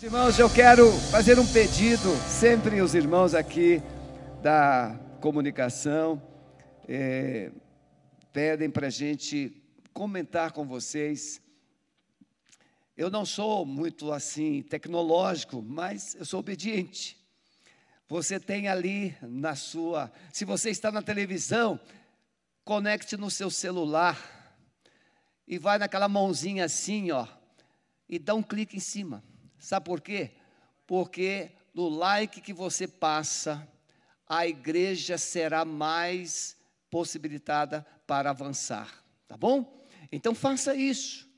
[0.00, 3.82] Meus irmãos, eu quero fazer um pedido, sempre os irmãos aqui
[4.40, 6.22] da comunicação
[6.86, 7.50] é,
[8.32, 9.60] pedem para a gente
[9.92, 11.42] comentar com vocês.
[12.96, 17.18] Eu não sou muito assim tecnológico, mas eu sou obediente.
[18.08, 21.80] Você tem ali na sua, se você está na televisão,
[22.64, 24.16] conecte no seu celular
[25.44, 27.26] e vai naquela mãozinha assim, ó,
[28.08, 29.24] e dá um clique em cima.
[29.58, 30.32] Sabe por quê?
[30.86, 33.66] Porque no like que você passa,
[34.26, 36.56] a igreja será mais
[36.90, 39.84] possibilitada para avançar, tá bom?
[40.10, 41.28] Então faça isso.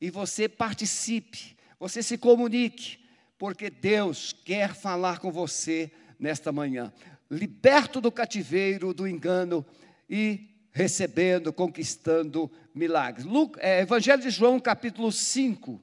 [0.00, 2.98] E você participe, você se comunique,
[3.38, 6.92] porque Deus quer falar com você nesta manhã.
[7.30, 9.64] Liberto do cativeiro, do engano
[10.08, 13.26] e recebendo, conquistando milagres.
[13.58, 15.80] é, Evangelho de João, capítulo 5,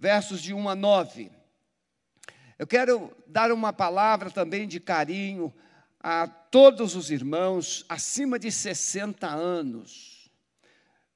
[0.00, 1.30] versos de 1 a 9.
[2.58, 5.52] Eu quero dar uma palavra também de carinho
[6.02, 10.30] a todos os irmãos acima de 60 anos.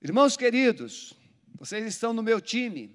[0.03, 1.15] Irmãos queridos,
[1.59, 2.95] vocês estão no meu time.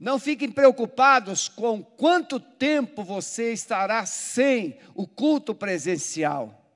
[0.00, 6.72] Não fiquem preocupados com quanto tempo você estará sem o culto presencial.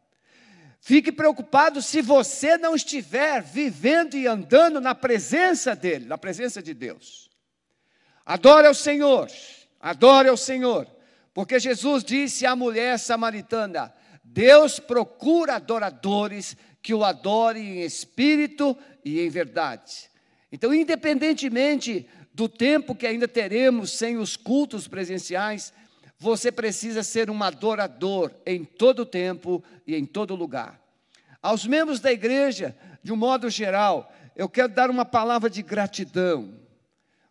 [0.78, 6.74] Fique preocupado se você não estiver vivendo e andando na presença dEle, na presença de
[6.74, 7.31] Deus.
[8.24, 9.28] Adore ao Senhor,
[9.80, 10.86] adore ao Senhor,
[11.34, 13.92] porque Jesus disse à mulher samaritana:
[14.22, 20.10] Deus procura adoradores que o adorem em espírito e em verdade.
[20.50, 25.72] Então, independentemente do tempo que ainda teremos sem os cultos presenciais,
[26.18, 30.80] você precisa ser um adorador em todo tempo e em todo lugar.
[31.42, 36.61] Aos membros da igreja, de um modo geral, eu quero dar uma palavra de gratidão.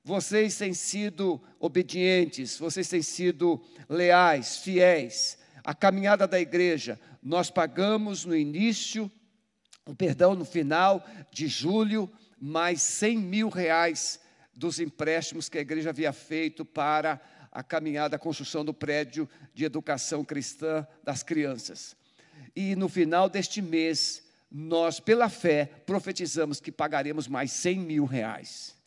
[0.03, 5.37] Vocês têm sido obedientes, vocês têm sido leais, fiéis.
[5.63, 9.11] A caminhada da igreja, nós pagamos no início,
[9.85, 14.19] o perdão no final de julho, mais 100 mil reais
[14.55, 17.21] dos empréstimos que a igreja havia feito para
[17.51, 21.95] a caminhada, a construção do prédio de educação cristã das crianças.
[22.55, 28.80] E no final deste mês, nós, pela fé, profetizamos que pagaremos mais 100 mil reais.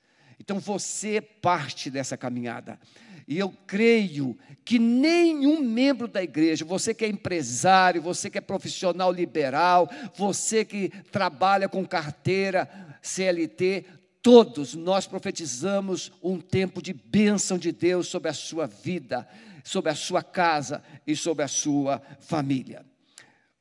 [0.45, 2.79] Então você parte dessa caminhada.
[3.27, 8.43] E eu creio que nenhum membro da igreja, você que é empresário, você que é
[8.43, 12.69] profissional liberal, você que trabalha com carteira
[13.01, 13.87] CLT,
[14.21, 19.27] todos nós profetizamos um tempo de bênção de Deus sobre a sua vida,
[19.65, 22.85] sobre a sua casa e sobre a sua família.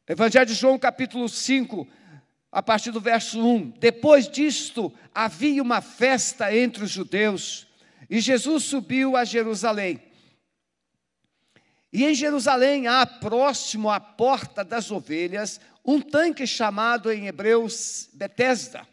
[0.05, 1.87] Evangelho de João, capítulo 5,
[2.53, 3.71] a partir do verso 1.
[3.79, 7.65] Depois disto, havia uma festa entre os judeus,
[8.07, 9.99] e Jesus subiu a Jerusalém.
[11.91, 18.87] E em Jerusalém há próximo à porta das ovelhas um tanque chamado em hebreus Betesda,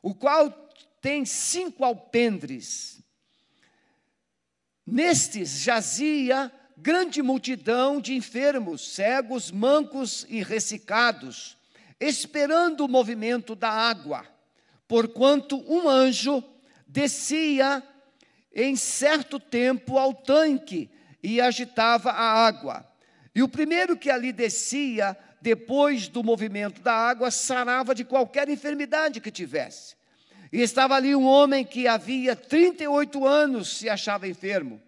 [0.00, 0.50] o qual
[1.02, 3.02] tem cinco alpendres.
[4.86, 11.56] Nestes jazia grande multidão de enfermos, cegos, mancos e ressecados,
[12.06, 14.26] esperando o movimento da água,
[14.86, 16.42] porquanto um anjo
[16.86, 17.82] descia
[18.54, 20.90] em certo tempo ao tanque
[21.22, 22.86] e agitava a água.
[23.34, 29.20] E o primeiro que ali descia, depois do movimento da água, sarava de qualquer enfermidade
[29.20, 29.96] que tivesse.
[30.52, 34.82] E estava ali um homem que havia 38 anos se achava enfermo.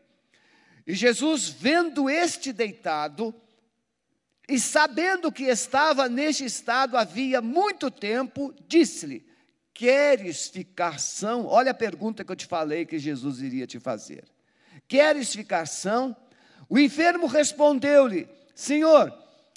[0.86, 3.34] E Jesus, vendo este deitado,
[4.48, 9.24] e sabendo que estava neste estado havia muito tempo, disse-lhe:
[9.72, 11.46] Queres ficar são?
[11.46, 14.24] Olha a pergunta que eu te falei que Jesus iria te fazer.
[14.86, 16.14] Queres ficar são?
[16.68, 19.12] O enfermo respondeu-lhe: Senhor,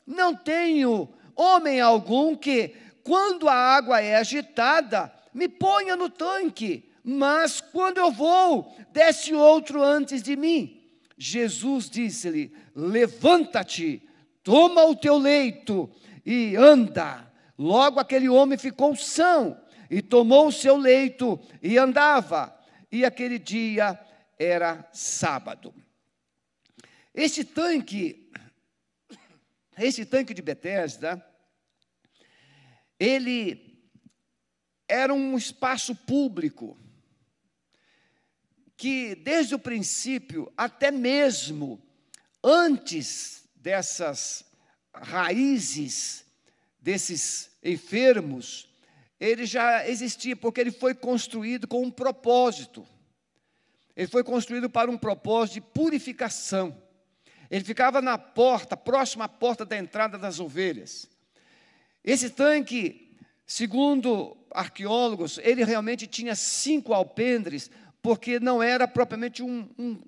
[0.05, 7.59] não tenho homem algum que, quando a água é agitada, me ponha no tanque, mas
[7.59, 10.81] quando eu vou, desce outro antes de mim.
[11.17, 14.01] Jesus disse-lhe: Levanta-te
[14.47, 15.93] toma o teu leito
[16.25, 17.29] e anda.
[17.57, 19.61] Logo aquele homem ficou são
[19.91, 22.57] e tomou o seu leito e andava.
[22.89, 23.99] E aquele dia
[24.39, 25.75] era sábado.
[27.13, 28.31] Este tanque,
[29.77, 31.21] este tanque de Betesda,
[32.97, 33.85] ele
[34.87, 36.79] era um espaço público
[38.77, 41.85] que desde o princípio, até mesmo
[42.41, 43.36] antes
[43.67, 44.45] dessas
[44.93, 46.25] raízes
[46.79, 48.69] desses enfermos,
[49.19, 52.87] ele já existia, porque ele foi construído com um propósito.
[53.93, 56.81] ele foi construído para um propósito de purificação.
[57.51, 61.09] Ele ficava na porta, próximo à porta da entrada das ovelhas.
[62.01, 67.69] Esse tanque, segundo arqueólogos, ele realmente tinha cinco alpendres,
[68.01, 70.01] porque não era propriamente um, um,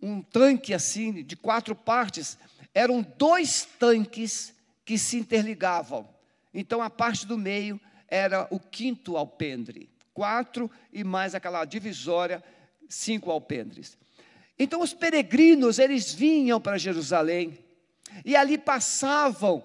[0.00, 2.38] um tanque assim, de quatro partes,
[2.74, 6.08] eram dois tanques que se interligavam.
[6.52, 12.42] Então, a parte do meio era o quinto alpendre, quatro e mais aquela divisória
[12.90, 13.96] cinco alpendres.
[14.58, 17.58] Então os peregrinos, eles vinham para Jerusalém
[18.24, 19.64] e ali passavam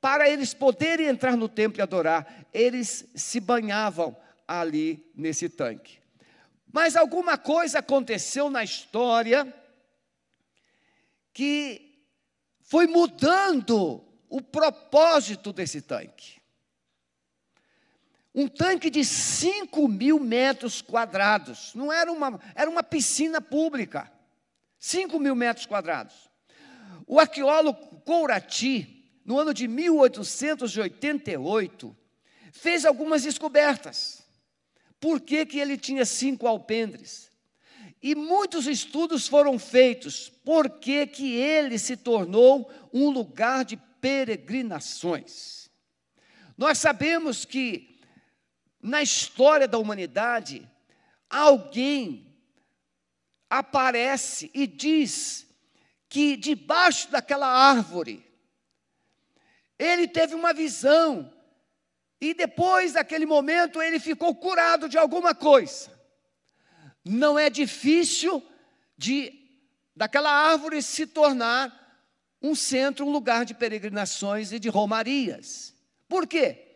[0.00, 4.16] para eles poderem entrar no templo e adorar, eles se banhavam
[4.46, 5.98] ali nesse tanque.
[6.72, 9.52] Mas alguma coisa aconteceu na história
[11.32, 11.85] que
[12.66, 16.36] foi mudando o propósito desse tanque.
[18.34, 21.72] Um tanque de 5 mil metros quadrados.
[21.74, 24.12] Não era uma, era uma piscina pública.
[24.78, 26.28] 5 mil metros quadrados.
[27.06, 31.96] O arqueólogo Courati, no ano de 1888,
[32.50, 34.26] fez algumas descobertas.
[35.00, 37.30] Por que, que ele tinha cinco alpendres?
[38.02, 40.28] E muitos estudos foram feitos.
[40.28, 45.70] Por que, ele se tornou um lugar de peregrinações?
[46.56, 47.96] Nós sabemos que
[48.80, 50.68] na história da humanidade,
[51.28, 52.32] alguém
[53.50, 55.46] aparece e diz
[56.08, 58.24] que debaixo daquela árvore,
[59.78, 61.32] ele teve uma visão,
[62.20, 65.95] e depois daquele momento ele ficou curado de alguma coisa.
[67.08, 68.42] Não é difícil
[68.96, 69.32] de
[69.94, 72.04] daquela árvore se tornar
[72.42, 75.74] um centro, um lugar de peregrinações e de romarias.
[76.08, 76.66] Por quê?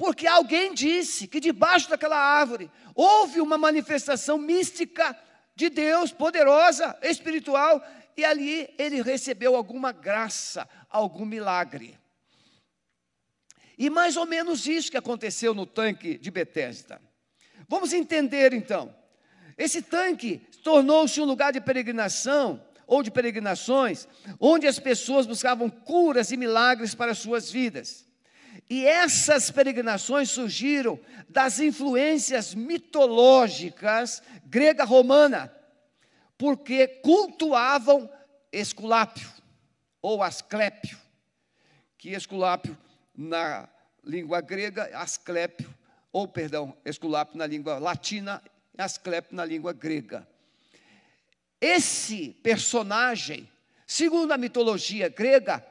[0.00, 5.14] porque alguém disse que debaixo daquela árvore houve uma manifestação mística
[5.54, 7.86] de Deus, poderosa, espiritual,
[8.16, 11.98] e ali ele recebeu alguma graça, algum milagre.
[13.76, 16.98] E mais ou menos isso que aconteceu no tanque de Betesda.
[17.68, 18.96] Vamos entender então.
[19.56, 24.08] Esse tanque tornou-se um lugar de peregrinação ou de peregrinações,
[24.40, 28.04] onde as pessoas buscavam curas e milagres para as suas vidas.
[28.68, 30.98] E essas peregrinações surgiram
[31.28, 35.54] das influências mitológicas grega-romana,
[36.36, 38.10] porque cultuavam
[38.52, 39.30] Esculápio
[40.02, 40.98] ou Asclépio,
[41.96, 42.76] que Esculápio
[43.16, 43.68] na
[44.04, 45.72] língua grega, Asclépio,
[46.12, 48.42] ou perdão, Esculápio na língua latina,
[48.80, 50.26] Asclépio na língua grega.
[51.60, 53.48] Esse personagem,
[53.86, 55.64] segundo a mitologia grega,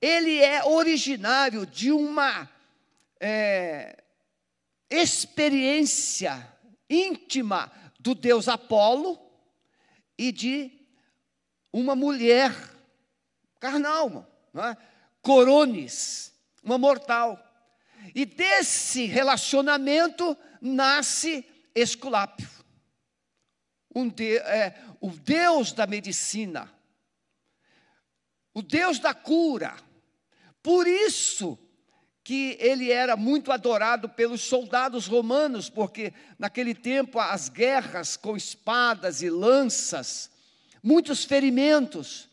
[0.00, 2.48] ele é originário de uma
[3.18, 4.02] é,
[4.90, 6.46] experiência
[6.88, 9.18] íntima do deus Apolo
[10.18, 10.70] e de
[11.72, 12.52] uma mulher
[13.58, 14.76] carnal, é?
[15.22, 16.32] Corones,
[16.64, 17.38] uma mortal.
[18.14, 21.44] E desse relacionamento nasce
[21.80, 22.48] Esculápio,
[23.94, 26.72] um de, é, o deus da medicina,
[28.54, 29.76] o deus da cura
[30.62, 31.58] por isso
[32.22, 39.22] que ele era muito adorado pelos soldados romanos, porque naquele tempo as guerras com espadas
[39.22, 40.30] e lanças,
[40.82, 42.28] muitos ferimentos.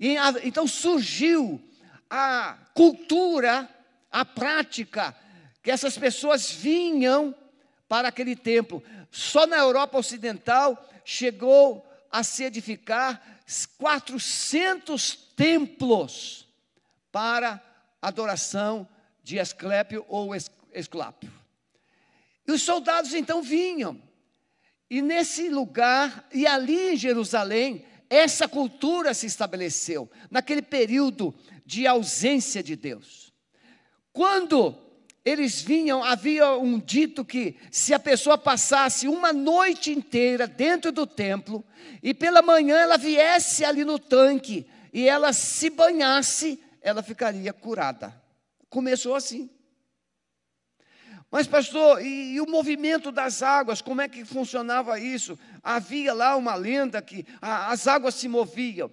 [0.00, 1.62] E, então surgiu
[2.08, 3.68] a cultura,
[4.10, 5.14] a prática,
[5.62, 7.34] que essas pessoas vinham
[7.88, 8.82] para aquele templo.
[9.10, 13.40] Só na Europa Ocidental chegou a se edificar
[13.78, 16.46] 400 templos
[17.10, 17.62] para
[18.00, 18.86] adoração
[19.22, 20.32] de Asclépio ou
[20.72, 21.32] Esclápio.
[22.46, 24.00] E os soldados então vinham,
[24.90, 31.34] e nesse lugar, e ali em Jerusalém, essa cultura se estabeleceu, naquele período
[31.66, 33.32] de ausência de Deus.
[34.12, 34.87] Quando
[35.28, 41.06] eles vinham, havia um dito que se a pessoa passasse uma noite inteira dentro do
[41.06, 41.64] templo,
[42.02, 48.14] e pela manhã ela viesse ali no tanque, e ela se banhasse, ela ficaria curada.
[48.70, 49.50] Começou assim.
[51.30, 55.38] Mas, pastor, e, e, o movimento das águas, como é que funcionava isso?
[55.62, 58.90] Havia lá uma lenda que a, as águas se moviam.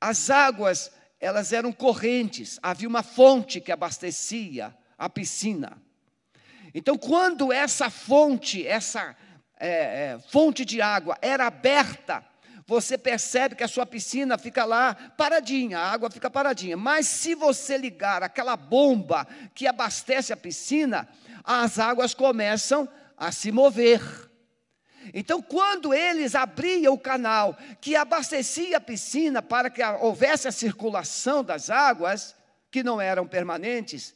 [0.00, 5.80] As águas, elas eram correntes, havia uma fonte que abastecia a piscina.
[6.74, 9.16] Então, quando essa fonte, essa
[9.58, 12.24] é, é, fonte de água era aberta,
[12.66, 16.76] você percebe que a sua piscina fica lá paradinha, a água fica paradinha.
[16.76, 21.08] Mas se você ligar aquela bomba que abastece a piscina,
[21.44, 24.02] as águas começam a se mover.
[25.14, 31.44] Então, quando eles abriam o canal que abastecia a piscina para que houvesse a circulação
[31.44, 32.34] das águas,
[32.70, 34.14] que não eram permanentes,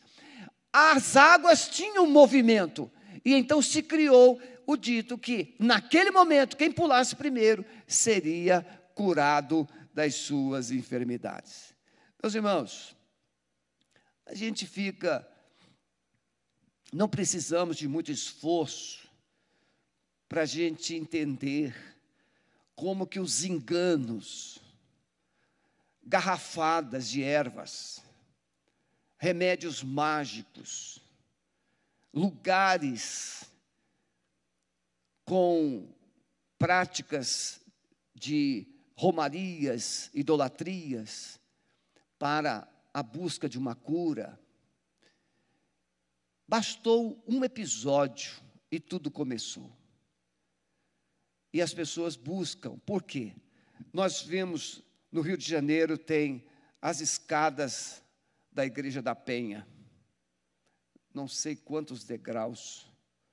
[0.73, 2.91] as águas tinham movimento.
[3.25, 8.63] E então se criou o dito que, naquele momento, quem pulasse primeiro seria
[8.95, 11.75] curado das suas enfermidades.
[12.23, 12.97] Meus irmãos,
[14.27, 15.27] a gente fica.
[16.93, 19.09] Não precisamos de muito esforço
[20.29, 21.75] para a gente entender
[22.75, 24.59] como que os enganos,
[26.03, 28.03] garrafadas de ervas,
[29.21, 30.99] remédios mágicos,
[32.11, 33.45] lugares
[35.27, 35.95] com
[36.59, 37.61] práticas
[38.15, 41.39] de romarias, idolatrias,
[42.19, 44.41] para a busca de uma cura.
[46.49, 48.33] Bastou um episódio
[48.73, 49.71] e tudo começou.
[51.53, 52.79] E as pessoas buscam.
[52.87, 53.35] Por quê?
[53.93, 56.43] Nós vemos no Rio de Janeiro tem
[56.81, 58.03] as escadas
[58.61, 59.67] da Igreja da Penha.
[61.15, 62.87] Não sei quantos degraus,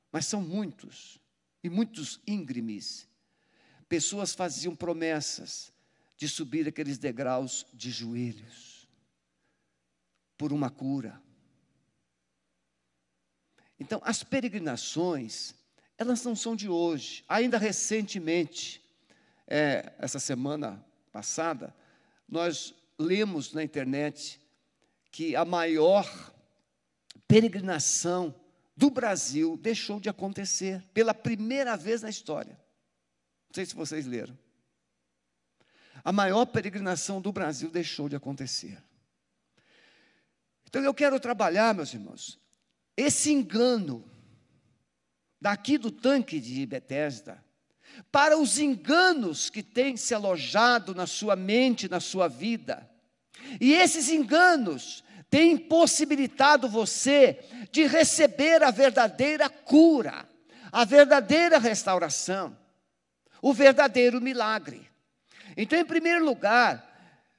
[0.10, 1.20] mas são muitos
[1.62, 3.10] e muitos íngremes.
[3.90, 5.74] Pessoas faziam promessas
[6.16, 8.88] de subir aqueles degraus de joelhos
[10.38, 11.22] por uma cura.
[13.78, 15.54] Então, as peregrinações
[15.98, 17.26] elas não são de hoje.
[17.28, 18.82] Ainda recentemente,
[19.46, 21.76] é, essa semana passada,
[22.30, 24.40] nós lemos na internet
[25.12, 26.34] que a maior
[27.28, 28.34] peregrinação
[28.76, 32.54] do Brasil deixou de acontecer pela primeira vez na história.
[33.50, 34.38] Não sei se vocês leram.
[36.04, 38.82] A maior peregrinação do Brasil deixou de acontecer.
[40.66, 42.40] Então eu quero trabalhar, meus irmãos,
[42.96, 44.10] esse engano
[45.40, 47.44] daqui do tanque de Betesda,
[48.12, 52.90] para os enganos que têm se alojado na sua mente, na sua vida.
[53.60, 57.40] E esses enganos têm impossibilitado você
[57.72, 60.28] de receber a verdadeira cura,
[60.72, 62.58] a verdadeira restauração,
[63.42, 64.90] o verdadeiro milagre.
[65.56, 66.86] Então, em primeiro lugar,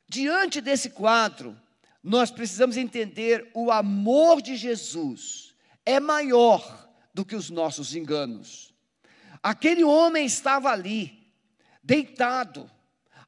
[0.09, 1.57] diante desse quadro,
[2.03, 5.49] nós precisamos entender o amor de Jesus
[5.85, 8.75] é maior do que os nossos enganos.
[9.43, 11.33] Aquele homem estava ali,
[11.83, 12.71] deitado.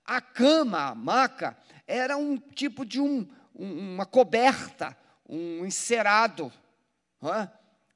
[0.04, 1.56] A cama, a maca,
[1.90, 4.96] era um tipo de um, uma coberta,
[5.28, 6.52] um encerado,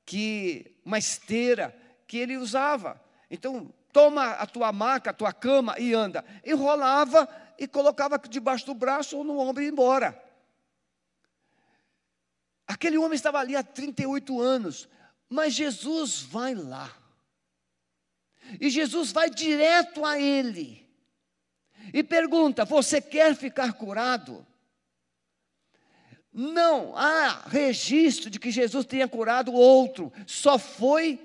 [0.05, 1.75] que uma esteira
[2.07, 3.01] que ele usava.
[3.31, 6.25] Então, toma a tua maca, a tua cama e anda.
[6.45, 10.21] Enrolava e colocava debaixo do braço ou no ombro e ia embora.
[12.67, 14.89] Aquele homem estava ali há 38 anos.
[15.29, 16.95] Mas Jesus vai lá.
[18.61, 20.84] E Jesus vai direto a ele.
[21.93, 24.47] E pergunta: Você quer ficar curado?
[26.33, 31.21] Não há registro de que Jesus tenha curado outro, só foi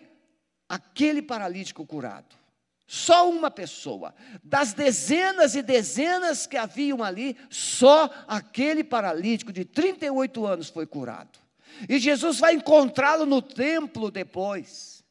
[0.68, 2.38] aquele paralítico curado.
[2.86, 4.14] Só uma pessoa.
[4.44, 11.40] Das dezenas e dezenas que haviam ali, só aquele paralítico de 38 anos foi curado.
[11.88, 15.04] E Jesus vai encontrá-lo no templo depois.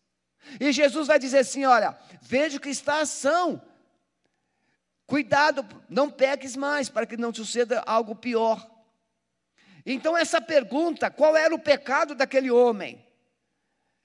[0.60, 3.62] E Jesus vai dizer assim: Olha, vejo que está ação.
[5.08, 8.70] Cuidado, não peques mais, para que não suceda algo pior.
[9.86, 13.02] Então, essa pergunta: qual era o pecado daquele homem?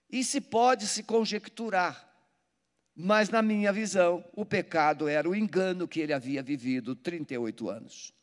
[0.10, 2.10] E se pode se conjecturar,
[2.96, 8.14] mas na minha visão, o pecado era o engano que ele havia vivido 38 anos.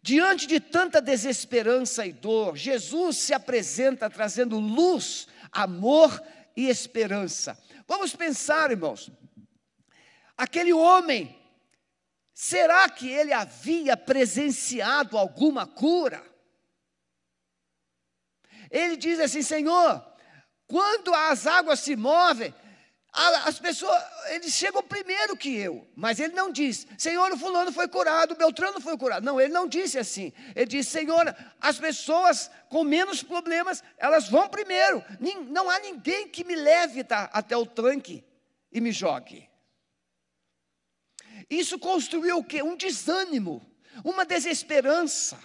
[0.00, 6.22] Diante de tanta desesperança e dor, Jesus se apresenta trazendo luz, amor
[6.56, 7.60] e esperança.
[7.88, 9.10] Vamos pensar, irmãos.
[10.36, 11.41] Aquele homem,
[12.42, 16.20] será que ele havia presenciado alguma cura?
[18.68, 20.04] Ele diz assim: Senhor,
[20.66, 22.52] quando as águas se movem,
[23.12, 27.86] as pessoas, eles chegam primeiro que eu, mas ele não diz, Senhor, o fulano foi
[27.86, 29.24] curado, o Beltrano foi curado.
[29.24, 30.32] Não, ele não disse assim.
[30.56, 35.04] Ele disse, Senhor, as pessoas com menos problemas, elas vão primeiro.
[35.48, 38.24] Não há ninguém que me leve até o tanque
[38.72, 39.51] e me jogue.
[41.52, 42.62] Isso construiu o quê?
[42.62, 43.60] Um desânimo,
[44.02, 45.38] uma desesperança,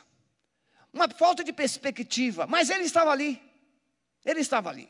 [0.93, 2.47] uma falta de perspectiva.
[2.47, 3.41] Mas ele estava ali.
[4.23, 4.89] Ele estava ali.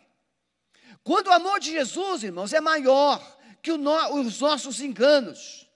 [1.03, 3.19] Quando o amor de Jesus, irmãos, é maior
[3.63, 5.67] que no, os nossos enganos.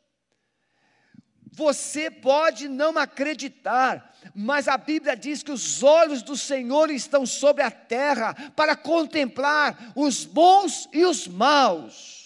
[1.51, 7.63] Você pode não acreditar, mas a Bíblia diz que os olhos do Senhor estão sobre
[7.63, 12.20] a terra para contemplar os bons e os maus.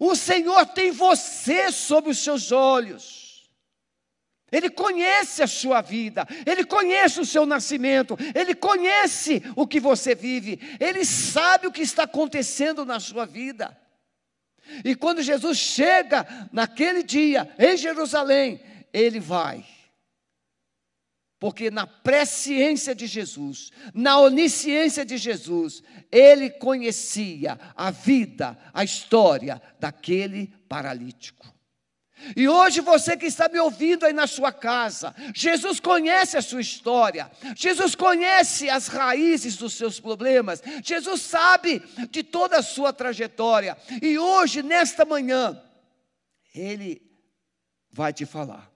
[0.00, 3.50] O Senhor tem você sob os seus olhos.
[4.50, 10.12] Ele conhece a sua vida, ele conhece o seu nascimento, ele conhece o que você
[10.12, 13.78] vive, ele sabe o que está acontecendo na sua vida.
[14.84, 18.60] E quando Jesus chega naquele dia em Jerusalém,
[18.92, 19.64] ele vai.
[21.40, 25.82] Porque na presciência de Jesus, na onisciência de Jesus,
[26.12, 31.50] ele conhecia a vida, a história daquele paralítico.
[32.36, 36.60] E hoje você que está me ouvindo aí na sua casa, Jesus conhece a sua
[36.60, 43.78] história, Jesus conhece as raízes dos seus problemas, Jesus sabe de toda a sua trajetória,
[44.02, 45.58] e hoje, nesta manhã,
[46.54, 47.00] Ele
[47.90, 48.69] vai te falar.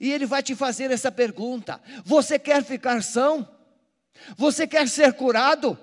[0.00, 3.48] E Ele vai te fazer essa pergunta: Você quer ficar são?
[4.36, 5.78] Você quer ser curado?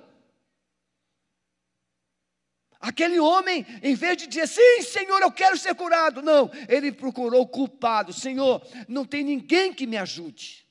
[2.84, 7.44] Aquele homem, em vez de dizer, sim, Senhor, eu quero ser curado, não, ele procurou
[7.44, 10.68] o culpado, Senhor, não tem ninguém que me ajude.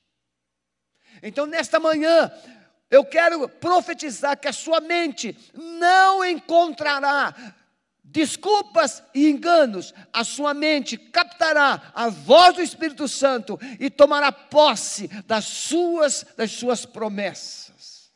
[1.23, 2.31] Então, nesta manhã,
[2.91, 7.33] eu quero profetizar que a sua mente não encontrará
[8.13, 15.07] desculpas e enganos, a sua mente captará a voz do Espírito Santo e tomará posse
[15.25, 18.11] das suas, das suas promessas.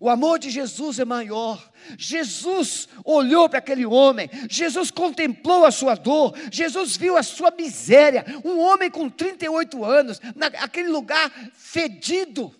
[0.00, 1.70] O amor de Jesus é maior.
[1.98, 8.24] Jesus olhou para aquele homem, Jesus contemplou a sua dor, Jesus viu a sua miséria.
[8.42, 12.54] Um homem com 38 anos, naquele lugar fedido,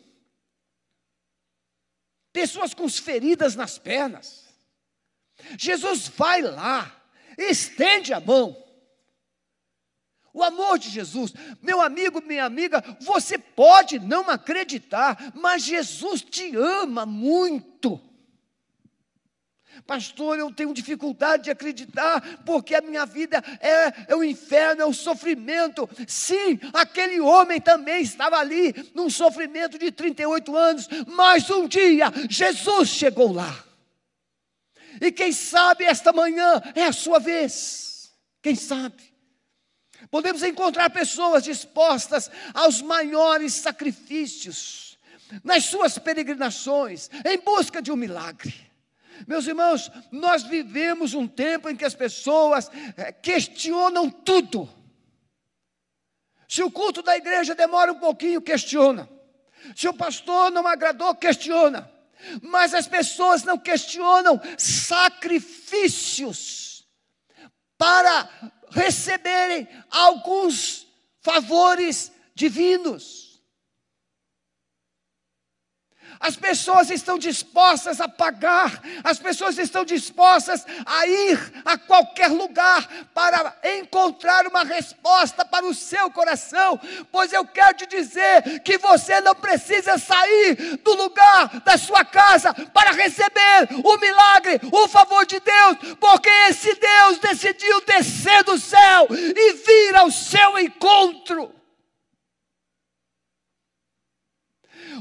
[2.30, 4.41] pessoas com feridas nas pernas.
[5.58, 6.90] Jesus vai lá,
[7.36, 8.56] estende a mão.
[10.34, 16.56] O amor de Jesus, meu amigo, minha amiga, você pode não acreditar, mas Jesus te
[16.56, 18.00] ama muito.
[19.86, 24.86] Pastor, eu tenho dificuldade de acreditar, porque a minha vida é, é o inferno, é
[24.86, 25.88] o sofrimento.
[26.06, 32.88] Sim, aquele homem também estava ali, num sofrimento de 38 anos, mas um dia Jesus
[32.88, 33.71] chegou lá.
[35.00, 38.12] E quem sabe esta manhã é a sua vez.
[38.42, 39.12] Quem sabe?
[40.10, 44.98] Podemos encontrar pessoas dispostas aos maiores sacrifícios,
[45.42, 48.54] nas suas peregrinações, em busca de um milagre.
[49.26, 54.68] Meus irmãos, nós vivemos um tempo em que as pessoas eh, questionam tudo.
[56.48, 59.08] Se o culto da igreja demora um pouquinho, questiona.
[59.76, 61.90] Se o pastor não agradou, questiona.
[62.42, 66.84] Mas as pessoas não questionam sacrifícios
[67.76, 68.28] para
[68.70, 70.86] receberem alguns
[71.20, 73.21] favores divinos.
[76.22, 82.88] As pessoas estão dispostas a pagar, as pessoas estão dispostas a ir a qualquer lugar
[83.12, 86.78] para encontrar uma resposta para o seu coração,
[87.10, 92.54] pois eu quero te dizer que você não precisa sair do lugar da sua casa
[92.72, 99.08] para receber o milagre, o favor de Deus, porque esse Deus decidiu descer do céu
[99.10, 101.61] e vir ao seu encontro.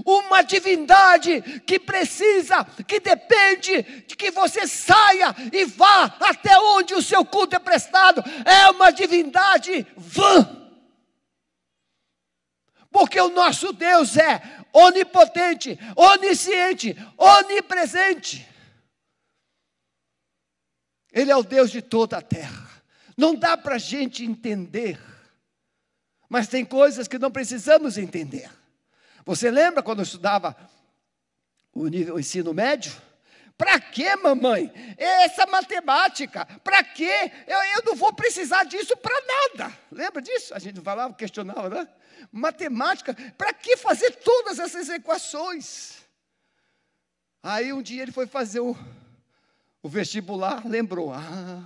[0.06, 7.02] Uma divindade que precisa, que depende de que você saia e vá até onde o
[7.02, 10.58] seu culto é prestado, é uma divindade vã.
[12.92, 14.42] Porque o nosso Deus é
[14.74, 18.48] onipotente, onisciente, onipresente.
[21.12, 22.70] Ele é o Deus de toda a terra.
[23.18, 25.00] Não dá para a gente entender,
[26.30, 28.50] mas tem coisas que não precisamos entender.
[29.26, 30.56] Você lembra quando eu estudava
[31.74, 32.92] o, nível, o ensino médio?
[33.58, 34.74] Para que, mamãe?
[34.98, 37.04] Essa matemática, para que?
[37.06, 39.78] Eu, eu não vou precisar disso para nada.
[39.92, 40.54] Lembra disso?
[40.56, 41.88] A gente falava, questionava, né?
[42.32, 45.98] Matemática, para que fazer todas essas equações?
[47.44, 48.76] Aí um dia ele foi fazer o,
[49.82, 51.64] o vestibular, lembrou, ah,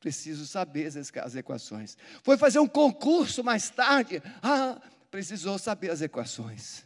[0.00, 1.96] preciso saber as, as equações.
[2.22, 4.80] Foi fazer um concurso mais tarde, ah,
[5.14, 6.82] precisou saber as equações.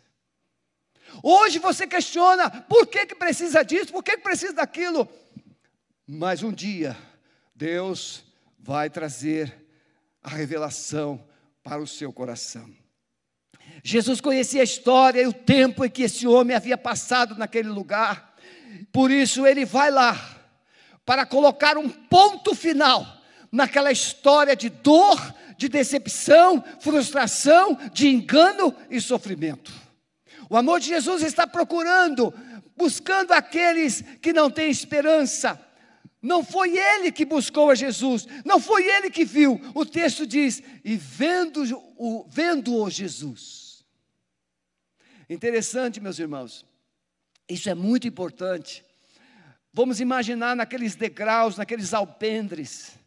[1.22, 5.08] Hoje você questiona por que, que precisa disso, por que, que precisa daquilo.
[6.06, 6.94] Mas um dia,
[7.54, 8.22] Deus
[8.58, 9.66] vai trazer
[10.22, 11.26] a revelação
[11.62, 12.70] para o seu coração.
[13.82, 18.36] Jesus conhecia a história e o tempo em que esse homem havia passado naquele lugar,
[18.92, 20.36] por isso ele vai lá
[21.02, 23.06] para colocar um ponto final
[23.50, 25.18] naquela história de dor,
[25.58, 29.72] de decepção, frustração, de engano e sofrimento.
[30.48, 32.32] O amor de Jesus está procurando,
[32.76, 35.60] buscando aqueles que não têm esperança
[36.20, 39.60] Não foi ele que buscou a Jesus, não foi ele que viu.
[39.72, 43.84] O texto diz: e vendo-o vendo Jesus.
[45.30, 46.64] Interessante, meus irmãos,
[47.48, 48.84] isso é muito importante.
[49.72, 52.98] Vamos imaginar naqueles degraus, naqueles alpendres.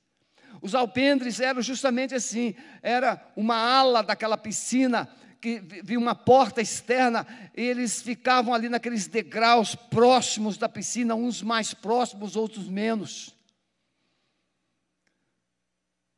[0.62, 5.10] Os alpendres eram justamente assim: era uma ala daquela piscina
[5.41, 11.74] que vi uma porta externa, eles ficavam ali naqueles degraus próximos da piscina, uns mais
[11.74, 13.36] próximos, outros menos.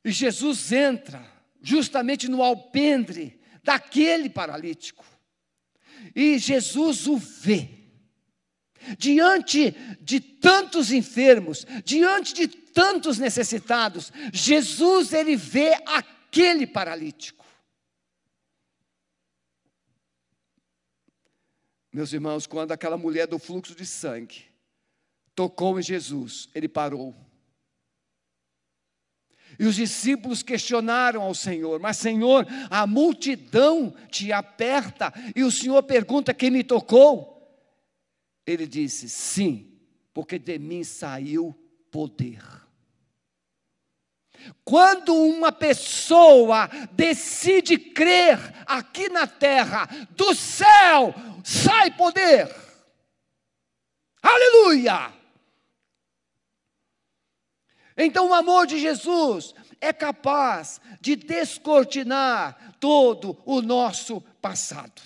[0.03, 1.25] E Jesus entra
[1.61, 5.05] justamente no alpendre daquele paralítico.
[6.13, 7.69] E Jesus o vê.
[8.97, 17.43] Diante de tantos enfermos, diante de tantos necessitados, Jesus ele vê aquele paralítico.
[21.91, 24.45] Meus irmãos, quando aquela mulher do fluxo de sangue
[25.35, 27.15] tocou em Jesus, ele parou.
[29.59, 35.83] E os discípulos questionaram ao Senhor: Mas, Senhor, a multidão te aperta e o Senhor
[35.83, 37.33] pergunta: Quem me tocou?
[38.45, 39.77] Ele disse: Sim,
[40.13, 41.53] porque de mim saiu
[41.91, 42.62] poder.
[44.63, 52.49] Quando uma pessoa decide crer aqui na terra, do céu sai poder.
[54.21, 55.11] Aleluia!
[57.97, 65.01] Então o amor de Jesus é capaz de descortinar todo o nosso passado.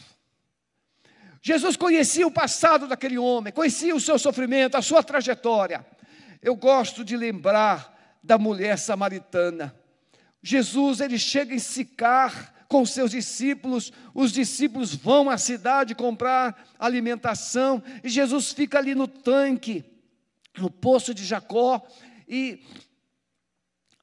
[1.42, 5.86] Jesus conhecia o passado daquele homem, conhecia o seu sofrimento, a sua trajetória.
[6.42, 7.97] Eu gosto de lembrar
[8.28, 9.74] da mulher samaritana.
[10.44, 17.82] Jesus, ele chega em Sicar com seus discípulos, os discípulos vão à cidade comprar alimentação,
[18.04, 19.86] e Jesus fica ali no tanque,
[20.58, 21.82] no poço de Jacó,
[22.28, 22.62] e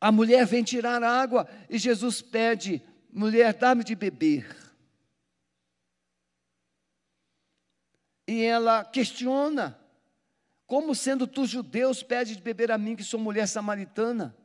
[0.01, 2.83] a mulher vem tirar água, e Jesus pede:
[3.13, 4.57] mulher, dá-me de beber.
[8.27, 9.79] E ela questiona:
[10.75, 14.37] como sendo tu judeus, pede de beber a mim, que sou mulher samaritana?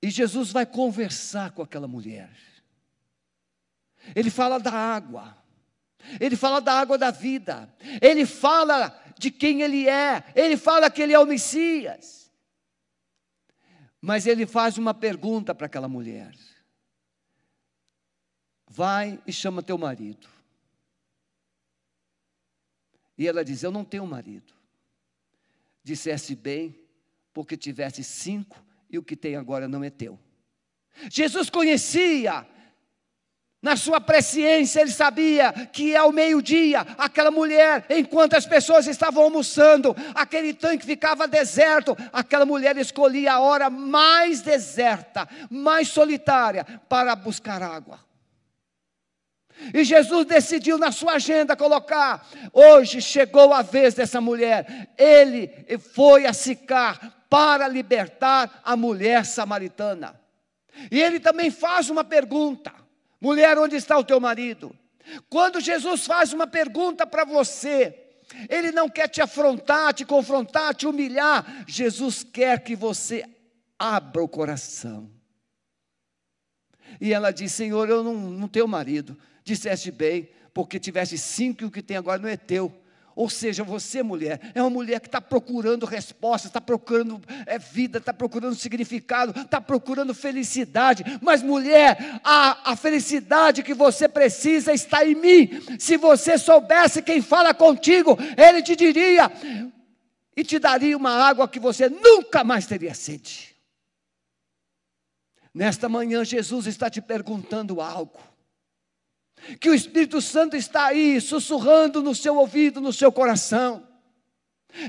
[0.00, 2.34] E Jesus vai conversar com aquela mulher.
[4.14, 5.36] Ele fala da água.
[6.18, 7.70] Ele fala da água da vida.
[8.00, 10.24] Ele fala de quem ele é.
[10.34, 12.32] Ele fala que ele é o Messias.
[14.00, 16.34] Mas ele faz uma pergunta para aquela mulher:
[18.66, 20.35] Vai e chama teu marido.
[23.16, 24.52] E ela diz: Eu não tenho marido.
[25.82, 26.78] Dissesse bem,
[27.32, 30.18] porque tivesse cinco e o que tem agora não é teu.
[31.10, 32.46] Jesus conhecia,
[33.60, 39.94] na sua presciência, ele sabia que ao meio-dia, aquela mulher, enquanto as pessoas estavam almoçando,
[40.14, 47.62] aquele tanque ficava deserto, aquela mulher escolhia a hora mais deserta, mais solitária, para buscar
[47.62, 48.05] água.
[49.72, 54.92] E Jesus decidiu na sua agenda colocar: hoje chegou a vez dessa mulher.
[54.98, 60.20] Ele foi a Sicar para libertar a mulher samaritana.
[60.90, 62.72] E ele também faz uma pergunta:
[63.20, 64.76] mulher, onde está o teu marido?
[65.28, 67.94] Quando Jesus faz uma pergunta para você,
[68.48, 71.64] ele não quer te afrontar, te confrontar, te humilhar.
[71.66, 73.24] Jesus quer que você
[73.78, 75.10] abra o coração.
[77.00, 79.16] E ela diz: Senhor, eu não, não tenho marido
[79.46, 82.74] disseste bem, porque tiveste cinco e o que tem agora não é teu.
[83.14, 87.96] Ou seja, você, mulher, é uma mulher que está procurando respostas, está procurando é, vida,
[87.96, 91.02] está procurando significado, está procurando felicidade.
[91.22, 95.78] Mas, mulher, a, a felicidade que você precisa está em mim.
[95.78, 99.32] Se você soubesse quem fala contigo, ele te diria
[100.36, 103.56] e te daria uma água que você nunca mais teria sede.
[105.54, 108.35] Nesta manhã, Jesus está te perguntando algo
[109.60, 113.86] que o Espírito Santo está aí sussurrando no seu ouvido, no seu coração.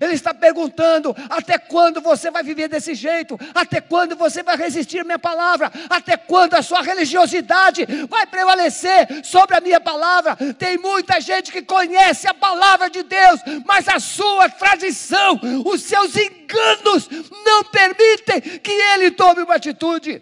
[0.02, 3.40] Ele está perguntando: até quando você vai viver desse jeito?
[3.54, 5.72] Até quando você vai resistir à minha palavra?
[5.90, 10.36] Até quando a sua religiosidade vai prevalecer sobre a minha palavra?
[10.58, 16.16] Tem muita gente que conhece a palavra de Deus, mas a sua tradição, os seus
[16.16, 17.10] enganos
[17.46, 20.22] não permitem que ele tome uma atitude.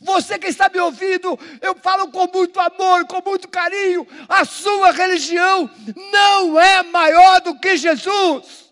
[0.00, 4.06] Você que está me ouvindo, eu falo com muito amor, com muito carinho.
[4.28, 5.70] A sua religião
[6.12, 8.68] não é maior do que Jesus.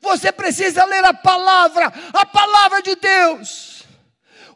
[0.00, 3.71] Você precisa ler a palavra, a palavra de Deus.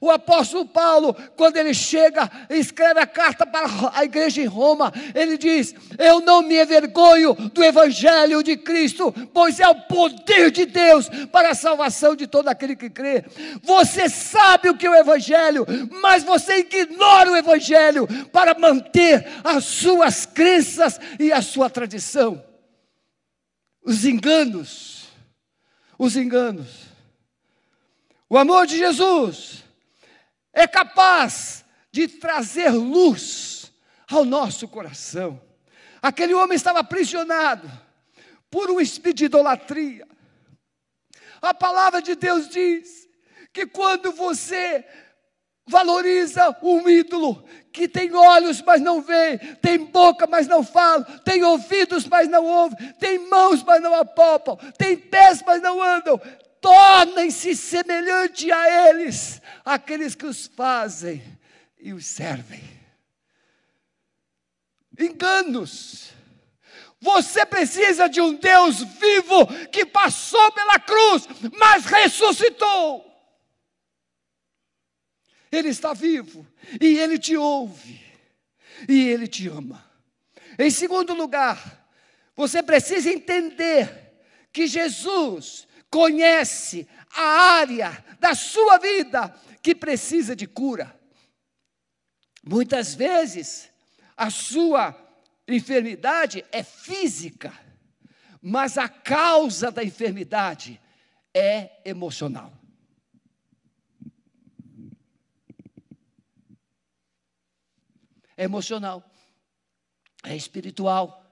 [0.01, 4.93] O apóstolo Paulo, quando ele chega e escreve a carta para a igreja em Roma,
[5.15, 10.67] ele diz: Eu não me envergonho do evangelho de Cristo, pois é o poder de
[10.67, 13.25] Deus para a salvação de todo aquele que crê.
[13.63, 15.67] Você sabe o que é o evangelho,
[16.03, 22.45] mas você ignora o evangelho para manter as suas crenças e a sua tradição.
[23.83, 25.07] Os enganos,
[25.99, 26.87] os enganos.
[28.29, 29.66] O amor de Jesus
[30.57, 33.71] é capaz de trazer luz
[34.11, 35.39] ao nosso coração.
[36.01, 37.71] Aquele homem estava aprisionado
[38.51, 40.09] por um espírito de idolatria.
[41.43, 43.07] A palavra de Deus diz
[43.53, 44.83] que quando você
[45.67, 51.45] valoriza um ídolo que tem olhos, mas não vê, tem boca, mas não fala, tem
[51.45, 56.19] ouvidos, mas não ouve, tem mãos, mas não apalpam, tem pés, mas não andam,
[56.61, 61.23] tornem-se semelhante a eles, aqueles que os fazem
[61.79, 62.63] e os servem.
[64.99, 66.15] Enganos.
[67.01, 73.05] Você precisa de um Deus vivo que passou pela cruz, mas ressuscitou.
[75.53, 76.47] Ele está vivo
[76.81, 78.01] e ele te ouve
[78.89, 79.85] e ele te ama.
[80.59, 81.87] Em segundo lugar,
[82.35, 84.15] você precisa entender
[84.53, 90.95] que Jesus conhece a área da sua vida que precisa de cura.
[92.45, 93.71] Muitas vezes,
[94.15, 94.95] a sua
[95.49, 97.51] enfermidade é física,
[98.43, 100.79] mas a causa da enfermidade
[101.33, 102.53] é emocional.
[108.37, 109.03] É emocional,
[110.23, 111.25] é espiritual.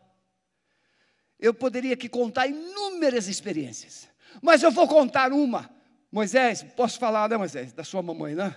[1.39, 4.14] Eu poderia aqui contar inúmeras experiências.
[4.43, 5.71] Mas eu vou contar uma.
[6.11, 7.73] Moisés, posso falar, né, Moisés?
[7.73, 8.57] Da sua mamãe, né?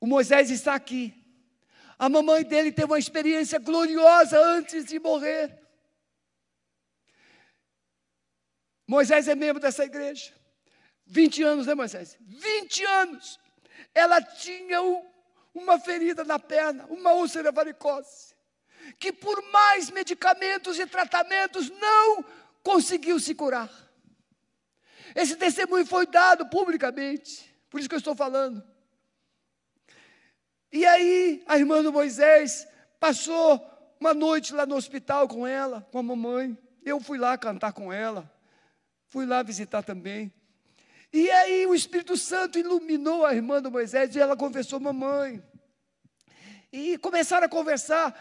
[0.00, 1.14] O Moisés está aqui.
[1.98, 5.58] A mamãe dele teve uma experiência gloriosa antes de morrer.
[8.86, 10.32] Moisés é membro dessa igreja.
[11.06, 12.16] 20 anos, né, Moisés?
[12.20, 13.40] 20 anos.
[13.94, 15.04] Ela tinha um,
[15.54, 18.34] uma ferida na perna, uma úlcera varicose,
[18.98, 22.24] que por mais medicamentos e tratamentos não
[22.62, 23.70] conseguiu se curar.
[25.14, 28.62] Esse testemunho foi dado publicamente, por isso que eu estou falando.
[30.70, 32.66] E aí, a irmã do Moisés
[33.00, 33.64] passou
[33.98, 36.56] uma noite lá no hospital com ela, com a mamãe.
[36.84, 38.30] Eu fui lá cantar com ela,
[39.08, 40.32] fui lá visitar também.
[41.12, 45.42] E aí o Espírito Santo iluminou a irmã do Moisés e ela confessou, mamãe.
[46.70, 48.14] E começaram a conversar.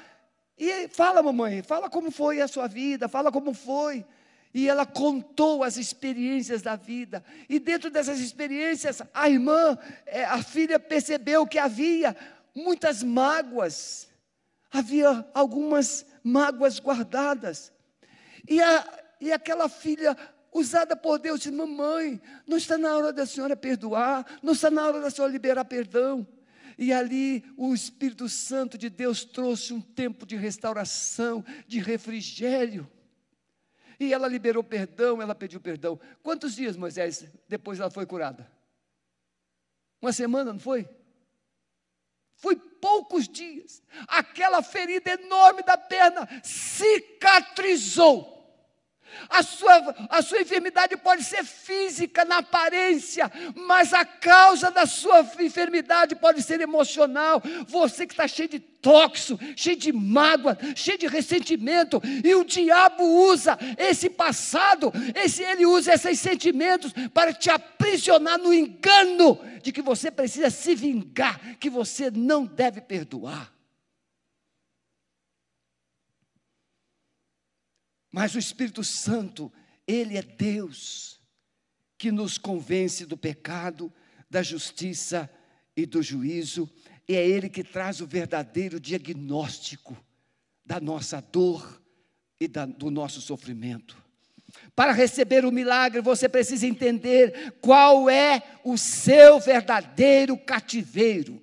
[0.57, 4.05] E fala, mamãe, fala como foi a sua vida, fala como foi
[4.57, 7.23] e ela contou as experiências da vida.
[7.47, 12.17] E dentro dessas experiências, a irmã, eh, a filha percebeu que havia
[12.55, 14.09] muitas mágoas,
[14.71, 17.71] havia algumas mágoas guardadas.
[18.49, 20.17] E, a, e aquela filha
[20.51, 24.87] usada por Deus disse: Mamãe, não está na hora da senhora perdoar, não está na
[24.87, 26.27] hora da senhora liberar perdão.
[26.79, 32.89] E ali o Espírito Santo de Deus trouxe um tempo de restauração, de refrigério.
[33.99, 35.99] E ela liberou perdão, ela pediu perdão.
[36.21, 38.51] Quantos dias, Moisés, depois ela foi curada?
[40.01, 40.87] Uma semana, não foi?
[42.35, 43.81] Foi poucos dias.
[44.07, 48.36] Aquela ferida enorme da perna cicatrizou.
[49.29, 55.25] A sua, a sua enfermidade pode ser física na aparência, mas a causa da sua
[55.39, 57.41] enfermidade pode ser emocional.
[57.67, 63.03] Você que está cheio de tóxico, cheio de mágoa, cheio de ressentimento, e o diabo
[63.03, 69.81] usa esse passado, esse, ele usa esses sentimentos para te aprisionar no engano de que
[69.81, 73.56] você precisa se vingar, que você não deve perdoar.
[78.17, 79.53] Mas o Espírito Santo,
[79.85, 81.21] ele é Deus
[81.99, 83.93] que nos convence do pecado,
[84.27, 85.29] da justiça
[85.75, 86.67] e do juízo,
[87.07, 89.95] e é ele que traz o verdadeiro diagnóstico
[90.65, 91.79] da nossa dor
[92.39, 93.95] e da, do nosso sofrimento.
[94.75, 101.39] Para receber o milagre, você precisa entender qual é o seu verdadeiro cativeiro.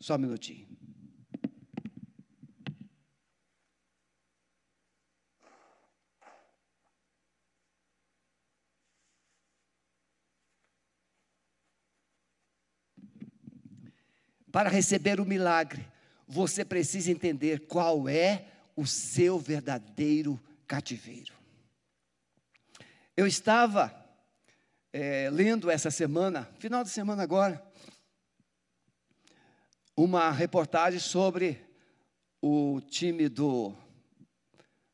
[0.00, 0.69] Só um minutinho.
[14.52, 15.86] Para receber o milagre,
[16.26, 21.34] você precisa entender qual é o seu verdadeiro cativeiro.
[23.16, 23.94] Eu estava
[24.92, 27.62] é, lendo essa semana, final de semana agora,
[29.96, 31.62] uma reportagem sobre
[32.40, 33.74] o time do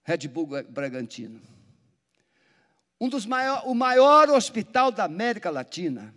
[0.02, 1.40] Red Bull Bragantino.
[3.00, 6.14] Um dos maior, o maior hospital da América Latina.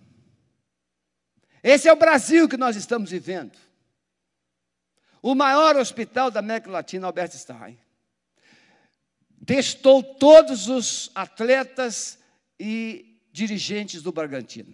[1.63, 3.57] Esse é o Brasil que nós estamos vivendo.
[5.21, 7.77] O maior hospital da América Latina, Albert Stein.
[9.45, 12.19] Testou todos os atletas
[12.59, 14.73] e dirigentes do Bragantino.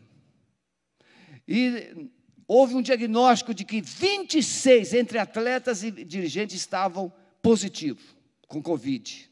[1.48, 2.10] E
[2.48, 8.04] houve um diagnóstico de que 26 entre atletas e dirigentes estavam positivos
[8.48, 9.32] com Covid.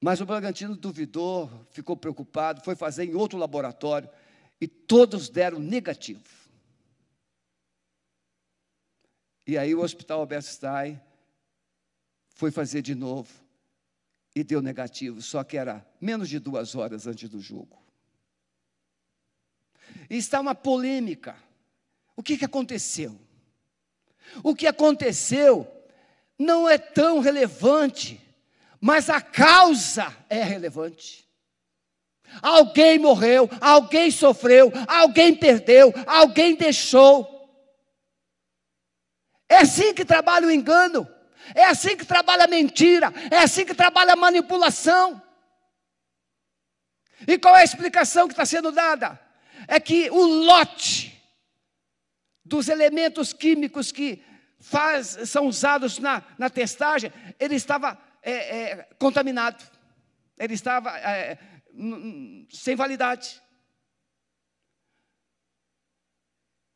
[0.00, 4.08] Mas o Bragantino duvidou, ficou preocupado, foi fazer em outro laboratório
[4.60, 6.24] e todos deram negativo.
[9.46, 11.00] E aí o Hospital Albert Stein
[12.28, 13.32] foi fazer de novo
[14.34, 17.82] e deu negativo, só que era menos de duas horas antes do jogo.
[20.10, 21.36] E está uma polêmica.
[22.14, 23.18] O que, que aconteceu?
[24.42, 25.66] O que aconteceu
[26.38, 28.20] não é tão relevante,
[28.80, 31.26] mas a causa é relevante.
[32.42, 37.34] Alguém morreu, alguém sofreu, alguém perdeu, alguém deixou.
[39.48, 41.08] É assim que trabalha o engano,
[41.54, 45.22] é assim que trabalha a mentira, é assim que trabalha a manipulação.
[47.26, 49.18] E qual é a explicação que está sendo dada?
[49.68, 51.16] É que o lote
[52.44, 54.22] dos elementos químicos que
[54.60, 59.64] faz, são usados na, na testagem, ele estava é, é, contaminado,
[60.36, 61.38] ele estava é,
[62.50, 63.40] sem validade.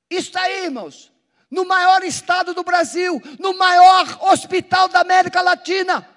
[0.08, 1.12] Está aí, irmãos,
[1.50, 6.08] no maior estado do Brasil, no maior hospital da América Latina.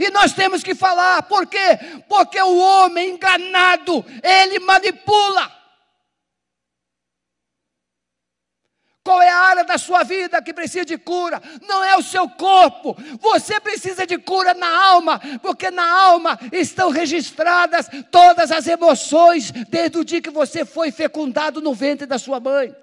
[0.00, 1.78] E nós temos que falar, por quê?
[2.08, 5.54] Porque o homem enganado, ele manipula.
[9.06, 11.40] Qual é a área da sua vida que precisa de cura?
[11.68, 12.96] Não é o seu corpo.
[13.20, 19.96] Você precisa de cura na alma, porque na alma estão registradas todas as emoções desde
[19.96, 22.74] o dia que você foi fecundado no ventre da sua mãe.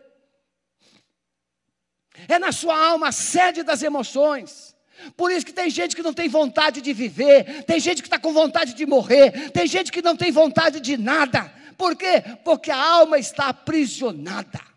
[2.29, 4.73] É na sua alma a sede das emoções.
[5.17, 8.17] Por isso que tem gente que não tem vontade de viver, tem gente que está
[8.17, 11.51] com vontade de morrer, tem gente que não tem vontade de nada.
[11.77, 12.23] Por quê?
[12.45, 14.72] Porque a alma está aprisionada.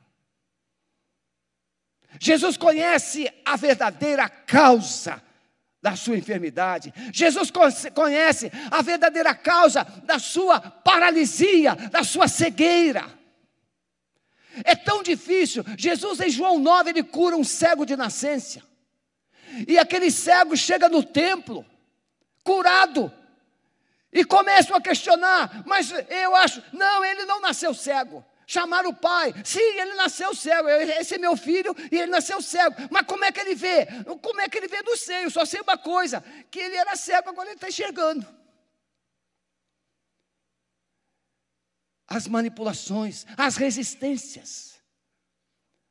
[2.21, 5.23] Jesus conhece a verdadeira causa
[5.83, 6.93] da sua enfermidade.
[7.13, 7.51] Jesus
[7.95, 13.05] conhece a verdadeira causa da sua paralisia, da sua cegueira.
[14.65, 15.65] É tão difícil.
[15.77, 18.63] Jesus, em João 9, ele cura um cego de nascença.
[19.69, 21.65] E aquele cego chega no templo,
[22.43, 23.13] curado,
[24.13, 28.25] e começam a questionar, mas eu acho, não, ele não nasceu cego.
[28.47, 29.35] Chamaram o pai.
[29.45, 30.69] Sim, ele nasceu cego.
[30.69, 32.77] Esse é meu filho e ele nasceu cego.
[32.93, 33.87] Mas como é que ele vê?
[34.23, 35.31] Como é que ele vê do seio?
[35.31, 38.25] Só sei uma coisa: que ele era cego, agora ele está enxergando.
[42.07, 44.81] As manipulações, as resistências,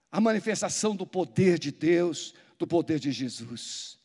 [0.10, 4.00] a manifestação do poder de Deus, do poder de Jesus.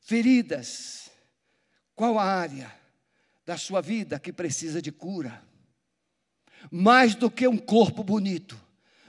[0.00, 1.10] Feridas,
[1.94, 2.74] qual a área
[3.44, 5.43] da sua vida que precisa de cura?
[6.70, 8.58] Mais do que um corpo bonito,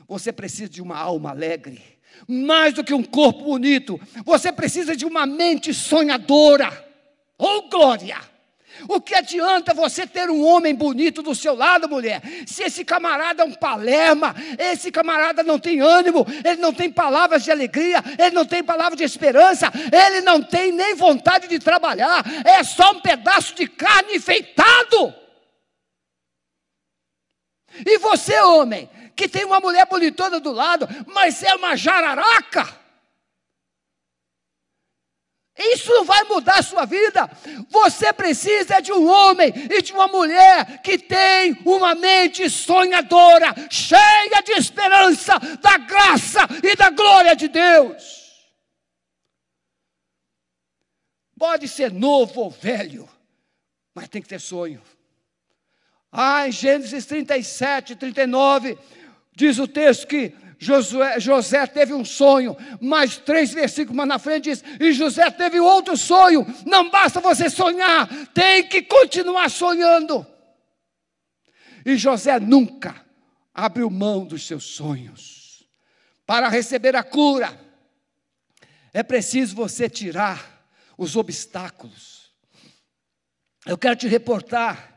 [0.07, 1.81] você precisa de uma alma alegre.
[2.27, 6.85] Mais do que um corpo bonito, você precisa de uma mente sonhadora.
[7.37, 8.17] Oh glória!
[8.89, 13.41] O que adianta você ter um homem bonito do seu lado, mulher, se esse camarada
[13.43, 18.35] é um palerma, esse camarada não tem ânimo, ele não tem palavras de alegria, ele
[18.35, 22.99] não tem palavras de esperança, ele não tem nem vontade de trabalhar, é só um
[22.99, 25.13] pedaço de carne enfeitado.
[27.85, 32.85] E você, homem, que tem uma mulher bonitona do lado, mas é uma jararaca.
[35.57, 37.29] Isso não vai mudar a sua vida.
[37.69, 44.41] Você precisa de um homem e de uma mulher que tem uma mente sonhadora, cheia
[44.43, 48.25] de esperança, da graça e da glória de Deus.
[51.37, 53.07] Pode ser novo ou velho,
[53.93, 54.81] mas tem que ter sonho.
[56.17, 58.77] Ah, em Gênesis 37, 39,
[59.35, 64.45] diz o texto que Josué, José teve um sonho, mais três versículos mais na frente
[64.45, 66.47] diz: e José teve outro sonho.
[66.65, 70.25] Não basta você sonhar, tem que continuar sonhando.
[71.85, 72.95] E José nunca
[73.53, 75.67] abriu mão dos seus sonhos.
[76.25, 77.59] Para receber a cura,
[78.93, 80.65] é preciso você tirar
[80.97, 82.31] os obstáculos.
[83.65, 84.94] Eu quero te reportar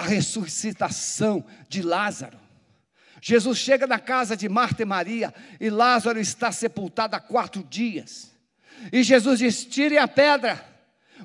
[0.00, 2.38] a ressuscitação de Lázaro.
[3.20, 8.30] Jesus chega na casa de Marta e Maria e Lázaro está sepultado há quatro dias.
[8.90, 10.64] E Jesus diz: tire a pedra.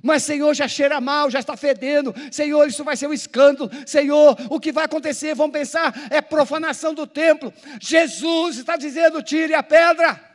[0.03, 2.13] Mas, Senhor, já cheira mal, já está fedendo.
[2.29, 3.71] Senhor, isso vai ser um escândalo.
[3.85, 5.33] Senhor, o que vai acontecer?
[5.33, 7.53] Vão pensar, é profanação do templo.
[7.79, 10.34] Jesus está dizendo: tire a pedra.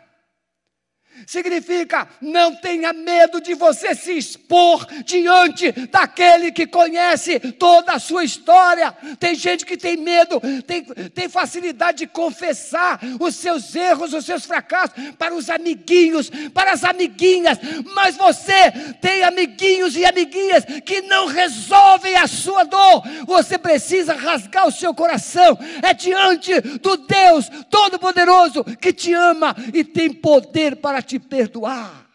[1.27, 8.25] Significa, não tenha medo de você se expor diante daquele que conhece toda a sua
[8.25, 8.93] história.
[9.19, 14.45] Tem gente que tem medo, tem, tem facilidade de confessar os seus erros, os seus
[14.45, 17.59] fracassos para os amiguinhos, para as amiguinhas.
[17.95, 23.03] Mas você tem amiguinhos e amiguinhas que não resolvem a sua dor.
[23.27, 25.59] Você precisa rasgar o seu coração.
[25.83, 32.09] É diante do Deus Todo-Poderoso que te ama e tem poder para te te perdoar.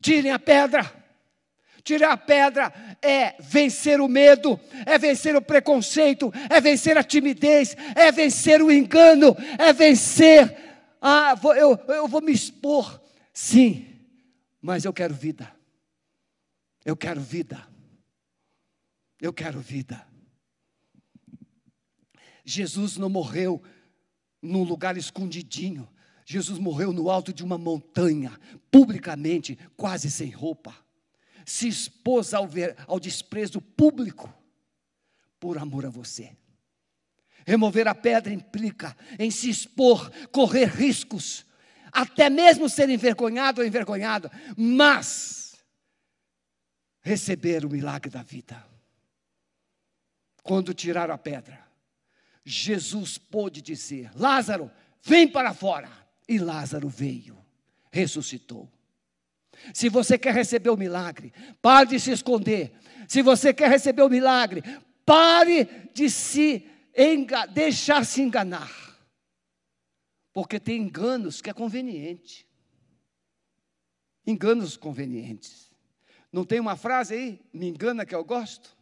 [0.00, 1.02] Tirem a pedra.
[1.82, 7.76] Tirar a pedra é vencer o medo, é vencer o preconceito, é vencer a timidez,
[7.94, 10.56] é vencer o engano, é vencer.
[10.98, 13.02] Ah, vou, eu, eu vou me expor.
[13.34, 13.86] Sim,
[14.62, 15.54] mas eu quero vida.
[16.84, 17.66] Eu quero vida.
[19.20, 20.06] Eu quero vida.
[22.46, 23.62] Jesus não morreu
[24.40, 25.88] num lugar escondidinho.
[26.24, 28.38] Jesus morreu no alto de uma montanha,
[28.70, 30.74] publicamente, quase sem roupa.
[31.44, 34.32] Se expôs ao, ver, ao desprezo público
[35.38, 36.34] por amor a você.
[37.46, 41.44] Remover a pedra implica em se expor, correr riscos,
[41.92, 45.62] até mesmo ser envergonhado ou envergonhado, mas
[47.02, 48.64] receber o milagre da vida.
[50.42, 51.62] Quando tirar a pedra,
[52.42, 54.70] Jesus pôde dizer: Lázaro,
[55.02, 56.03] vem para fora.
[56.28, 57.38] E Lázaro veio,
[57.92, 58.70] ressuscitou.
[59.72, 62.72] Se você quer receber o milagre, pare de se esconder.
[63.08, 64.62] Se você quer receber o milagre,
[65.04, 66.66] pare de se
[67.52, 68.70] deixar se enganar.
[70.32, 72.46] Porque tem enganos que é conveniente.
[74.26, 75.70] Enganos convenientes.
[76.32, 77.40] Não tem uma frase aí?
[77.52, 78.76] Me engana que eu gosto?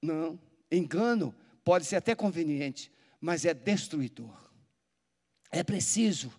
[0.00, 0.40] Não.
[0.70, 2.90] Engano pode ser até conveniente,
[3.20, 4.41] mas é destruidor.
[5.52, 6.32] É preciso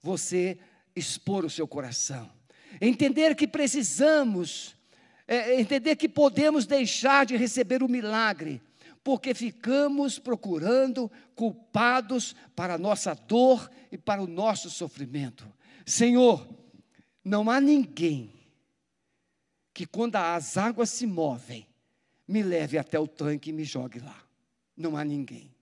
[0.00, 0.56] você
[0.94, 2.30] expor o seu coração,
[2.80, 4.76] entender que precisamos,
[5.26, 8.62] é, entender que podemos deixar de receber o milagre,
[9.02, 15.46] porque ficamos procurando culpados para a nossa dor e para o nosso sofrimento.
[15.84, 16.48] Senhor,
[17.24, 18.32] não há ninguém
[19.74, 21.66] que, quando as águas se movem,
[22.26, 24.22] me leve até o tanque e me jogue lá.
[24.76, 25.53] Não há ninguém.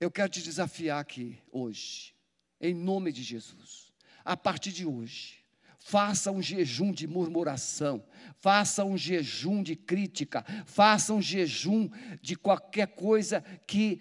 [0.00, 2.14] Eu quero te desafiar aqui hoje,
[2.58, 3.92] em nome de Jesus.
[4.24, 5.44] A partir de hoje,
[5.78, 8.02] faça um jejum de murmuração,
[8.38, 11.90] faça um jejum de crítica, faça um jejum
[12.22, 14.00] de qualquer coisa que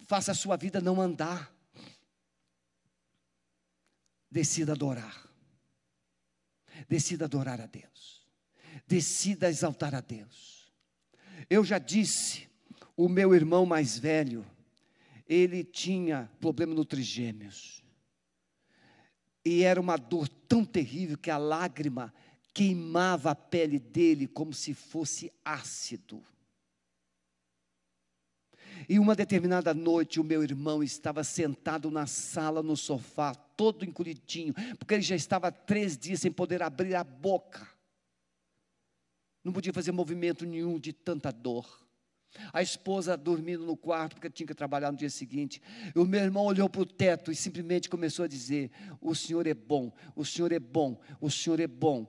[0.00, 1.54] faça a sua vida não andar.
[4.28, 5.28] Decida adorar.
[6.88, 8.26] Decida adorar a Deus.
[8.88, 10.72] Decida exaltar a Deus.
[11.48, 12.48] Eu já disse,
[12.96, 14.44] o meu irmão mais velho,
[15.28, 17.82] ele tinha problema no trigêmeos.
[19.44, 22.12] E era uma dor tão terrível que a lágrima
[22.54, 26.24] queimava a pele dele como se fosse ácido.
[28.88, 34.54] E uma determinada noite, o meu irmão estava sentado na sala, no sofá, todo encolhidinho,
[34.78, 37.68] porque ele já estava três dias sem poder abrir a boca.
[39.42, 41.87] Não podia fazer movimento nenhum de tanta dor.
[42.52, 45.60] A esposa dormindo no quarto porque tinha que trabalhar no dia seguinte.
[45.94, 48.70] O meu irmão olhou para o teto e simplesmente começou a dizer:
[49.00, 52.06] O Senhor é bom, o Senhor é bom, o Senhor é bom.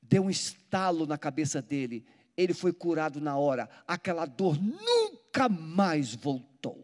[0.00, 2.04] Deu um estalo na cabeça dele.
[2.36, 3.68] Ele foi curado na hora.
[3.86, 6.83] Aquela dor nunca mais voltou.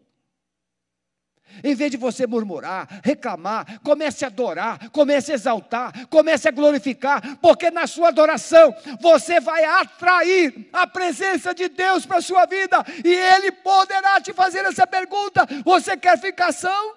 [1.63, 7.37] Em vez de você murmurar, reclamar, comece a adorar, comece a exaltar, comece a glorificar,
[7.37, 12.83] porque na sua adoração você vai atrair a presença de Deus para a sua vida,
[13.03, 16.95] e Ele poderá te fazer essa pergunta: você quer ficação?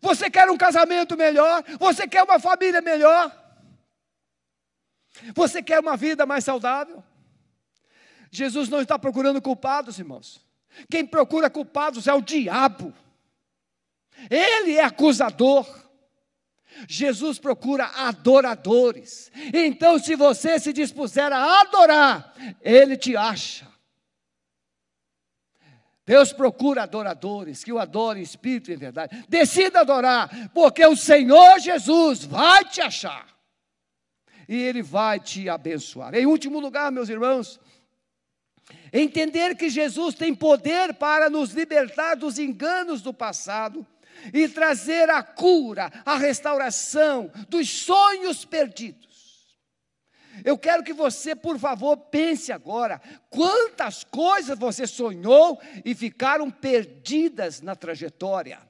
[0.00, 1.64] Você quer um casamento melhor?
[1.78, 3.34] Você quer uma família melhor?
[5.34, 7.02] Você quer uma vida mais saudável?
[8.30, 10.44] Jesus não está procurando culpados, irmãos.
[10.90, 12.92] Quem procura culpados é o diabo.
[14.30, 15.66] Ele é acusador.
[16.88, 19.32] Jesus procura adoradores.
[19.52, 23.66] Então, se você se dispuser a adorar, ele te acha.
[26.08, 29.24] Deus procura adoradores que o adorem em espírito e verdade.
[29.28, 33.28] Decida adorar, porque o Senhor Jesus vai te achar.
[34.48, 36.14] E Ele vai te abençoar.
[36.14, 37.60] Em último lugar, meus irmãos,
[38.92, 43.86] entender que Jesus tem poder para nos libertar dos enganos do passado
[44.32, 49.08] e trazer a cura, a restauração dos sonhos perdidos.
[50.44, 57.60] Eu quero que você, por favor, pense agora: quantas coisas você sonhou e ficaram perdidas
[57.60, 58.60] na trajetória?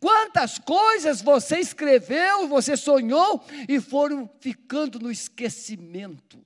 [0.00, 6.44] Quantas coisas você escreveu, você sonhou e foram ficando no esquecimento?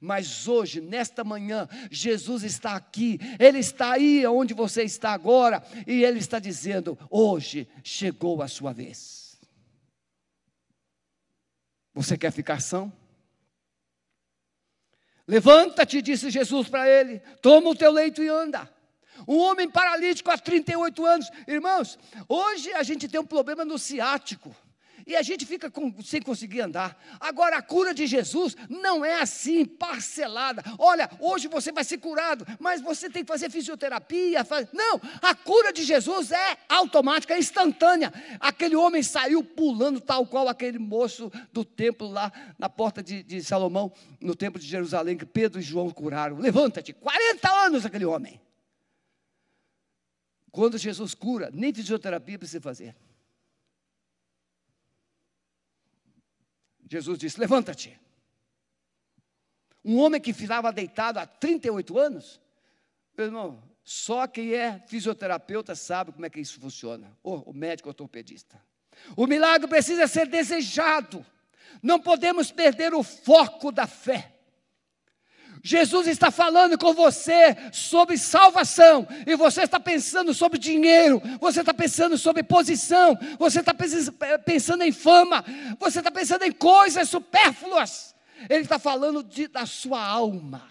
[0.00, 6.04] Mas hoje, nesta manhã, Jesus está aqui, Ele está aí onde você está agora, e
[6.04, 9.40] Ele está dizendo: hoje chegou a sua vez.
[11.94, 12.92] Você quer ficar são?
[15.26, 18.68] Levanta-te, disse Jesus para ele, toma o teu leito e anda.
[19.26, 21.30] Um homem paralítico há 38 anos.
[21.46, 24.54] Irmãos, hoje a gente tem um problema no ciático.
[25.06, 27.00] E a gente fica com, sem conseguir andar.
[27.20, 30.62] Agora, a cura de Jesus não é assim, parcelada.
[30.78, 34.44] Olha, hoje você vai ser curado, mas você tem que fazer fisioterapia.
[34.44, 34.68] Faz...
[34.72, 38.12] Não, a cura de Jesus é automática, é instantânea.
[38.40, 43.42] Aquele homem saiu pulando, tal qual aquele moço do templo lá na porta de, de
[43.42, 46.38] Salomão, no templo de Jerusalém, que Pedro e João curaram.
[46.38, 48.40] Levanta-te, 40 anos aquele homem.
[50.50, 52.94] Quando Jesus cura, nem fisioterapia precisa fazer.
[56.92, 57.98] Jesus disse: Levanta-te.
[59.82, 62.38] Um homem que ficava deitado há 38 anos,
[63.16, 67.88] meu irmão, só quem é fisioterapeuta sabe como é que isso funciona, ou o médico
[67.88, 68.62] ortopedista.
[69.16, 71.24] O milagre precisa ser desejado,
[71.82, 74.31] não podemos perder o foco da fé.
[75.62, 81.72] Jesus está falando com você sobre salvação, e você está pensando sobre dinheiro, você está
[81.72, 83.72] pensando sobre posição, você está
[84.44, 85.44] pensando em fama,
[85.78, 88.12] você está pensando em coisas supérfluas.
[88.50, 90.68] Ele está falando de, da sua alma.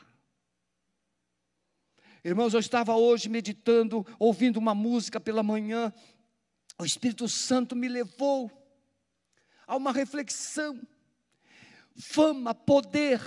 [2.23, 5.91] Irmãos, eu estava hoje meditando, ouvindo uma música pela manhã,
[6.77, 8.51] o Espírito Santo me levou
[9.65, 10.79] a uma reflexão.
[11.95, 13.21] Fama, poder,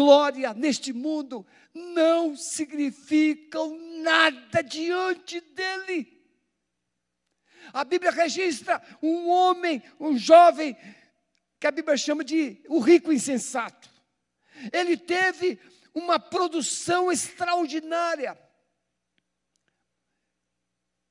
[0.00, 6.18] glória neste mundo não significam nada diante dele.
[7.70, 10.74] A Bíblia registra um homem, um jovem,
[11.60, 13.90] que a Bíblia chama de o rico insensato.
[14.72, 15.60] Ele teve
[15.92, 18.38] uma produção extraordinária.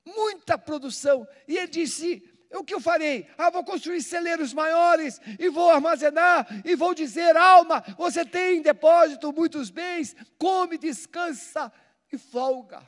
[0.03, 1.27] Muita produção.
[1.47, 2.27] E ele disse:
[2.57, 3.27] o que eu farei?
[3.37, 8.61] Ah, vou construir celeiros maiores e vou armazenar e vou dizer: alma, você tem em
[8.61, 11.71] depósito muitos bens, come, descansa
[12.11, 12.81] e folga.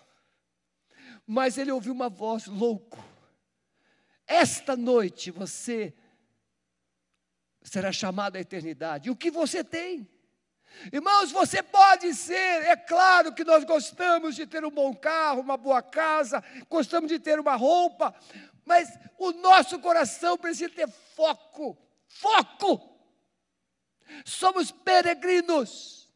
[1.28, 3.04] Mas ele ouviu uma voz: louco,
[4.26, 5.94] esta noite você
[7.62, 9.08] será chamado à eternidade.
[9.08, 10.10] E o que você tem?
[10.92, 15.58] Irmãos, você pode ser, é claro que nós gostamos de ter um bom carro, uma
[15.58, 18.16] boa casa, gostamos de ter uma roupa,
[18.72, 21.78] mas o nosso coração precisa ter foco.
[22.08, 22.98] Foco!
[24.24, 26.10] Somos peregrinos.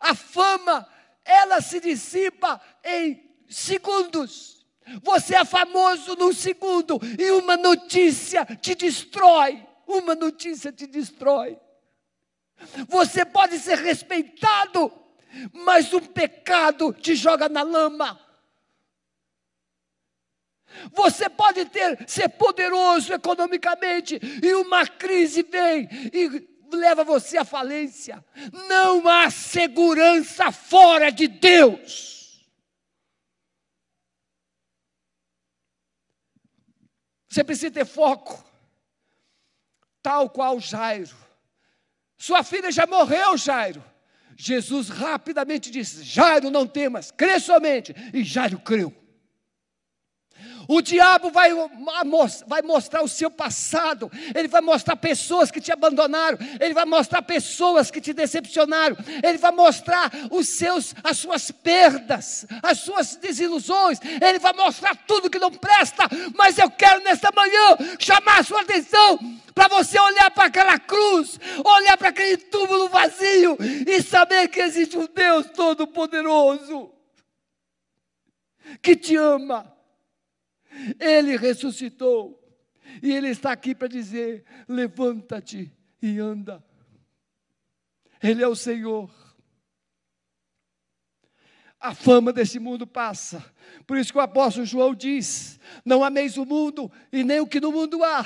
[0.00, 0.90] A fama,
[1.22, 4.66] ela se dissipa em segundos.
[5.02, 9.66] Você é famoso num segundo e uma notícia te destrói.
[9.86, 11.60] Uma notícia te destrói.
[12.88, 14.90] Você pode ser respeitado,
[15.52, 18.25] mas um pecado te joga na lama.
[20.92, 28.24] Você pode ter, ser poderoso economicamente e uma crise vem e leva você à falência.
[28.68, 32.16] Não há segurança fora de Deus.
[37.28, 38.42] Você precisa ter foco,
[40.02, 41.14] tal qual Jairo.
[42.16, 43.84] Sua filha já morreu, Jairo.
[44.36, 47.94] Jesus rapidamente disse: Jairo, não temas, crê somente.
[48.12, 48.94] E Jairo creu.
[50.68, 51.50] O diabo vai,
[52.46, 57.22] vai mostrar o seu passado, ele vai mostrar pessoas que te abandonaram, ele vai mostrar
[57.22, 64.00] pessoas que te decepcionaram, ele vai mostrar os seus, as suas perdas, as suas desilusões,
[64.20, 66.04] ele vai mostrar tudo que não presta,
[66.34, 69.18] mas eu quero nesta manhã chamar a sua atenção
[69.54, 73.56] para você olhar para aquela cruz, olhar para aquele túmulo vazio
[73.86, 76.92] e saber que existe um Deus Todo-Poderoso
[78.82, 79.75] que te ama
[80.98, 82.42] ele ressuscitou.
[83.02, 86.64] E Ele está aqui para dizer: levanta-te e anda.
[88.22, 89.10] Ele é o Senhor.
[91.78, 93.44] A fama desse mundo passa.
[93.86, 97.60] Por isso que o apóstolo João diz: Não ameis o mundo e nem o que
[97.60, 98.24] no mundo há.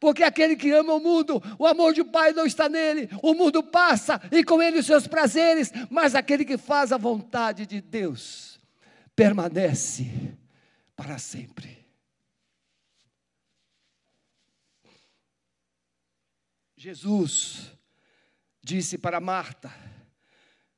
[0.00, 3.08] Porque aquele que ama o mundo, o amor de Pai não está nele.
[3.20, 7.66] O mundo passa e com ele os seus prazeres, mas aquele que faz a vontade
[7.66, 8.60] de Deus
[9.16, 10.38] permanece
[10.98, 11.86] para sempre.
[16.76, 17.70] Jesus
[18.60, 19.72] disse para Marta: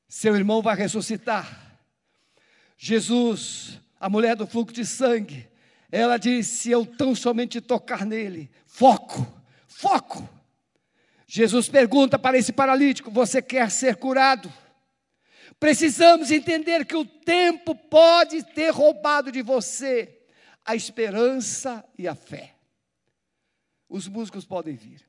[0.07, 1.79] Seu irmão vai ressuscitar.
[2.77, 5.49] Jesus, a mulher do fluxo de sangue,
[5.91, 8.51] ela disse: Eu tão somente tocar nele.
[8.67, 9.25] Foco,
[9.67, 10.29] foco.
[11.25, 14.53] Jesus pergunta para esse paralítico: Você quer ser curado?
[15.61, 20.19] Precisamos entender que o tempo pode ter roubado de você
[20.65, 22.55] a esperança e a fé.
[23.87, 25.07] Os músicos podem vir.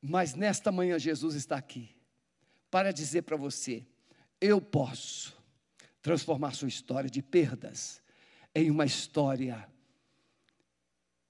[0.00, 1.94] Mas nesta manhã Jesus está aqui
[2.70, 3.86] para dizer para você:
[4.40, 5.36] eu posso
[6.00, 8.02] transformar sua história de perdas
[8.54, 9.68] em uma história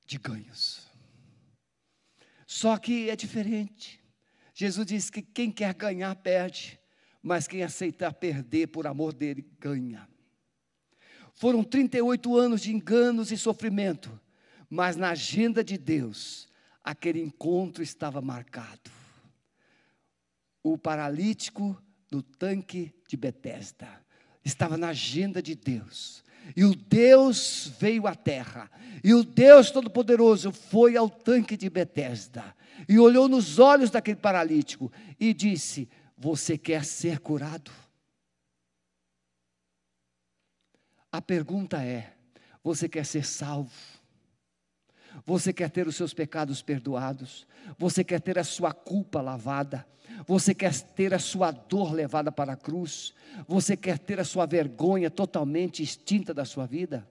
[0.07, 0.87] de ganhos.
[2.47, 4.01] Só que é diferente.
[4.55, 6.79] Jesus disse que quem quer ganhar perde,
[7.23, 10.09] mas quem aceitar perder por amor dele ganha.
[11.35, 14.21] Foram 38 anos de enganos e sofrimento,
[14.69, 16.49] mas na agenda de Deus
[16.83, 18.91] aquele encontro estava marcado.
[20.62, 23.89] O paralítico no tanque de Betesda
[24.45, 26.25] estava na agenda de Deus.
[26.57, 28.71] E o Deus veio à terra.
[29.05, 32.57] E o Deus Todo-Poderoso foi ao tanque de Betesda
[32.89, 35.89] e olhou nos olhos daquele paralítico e disse:
[36.19, 37.71] Você quer ser curado?
[41.12, 42.12] A pergunta é:
[42.62, 43.71] Você quer ser salvo?
[45.25, 47.47] Você quer ter os seus pecados perdoados?
[47.79, 49.87] Você quer ter a sua culpa lavada?
[50.27, 53.14] Você quer ter a sua dor levada para a cruz?
[53.47, 57.09] Você quer ter a sua vergonha totalmente extinta da sua vida?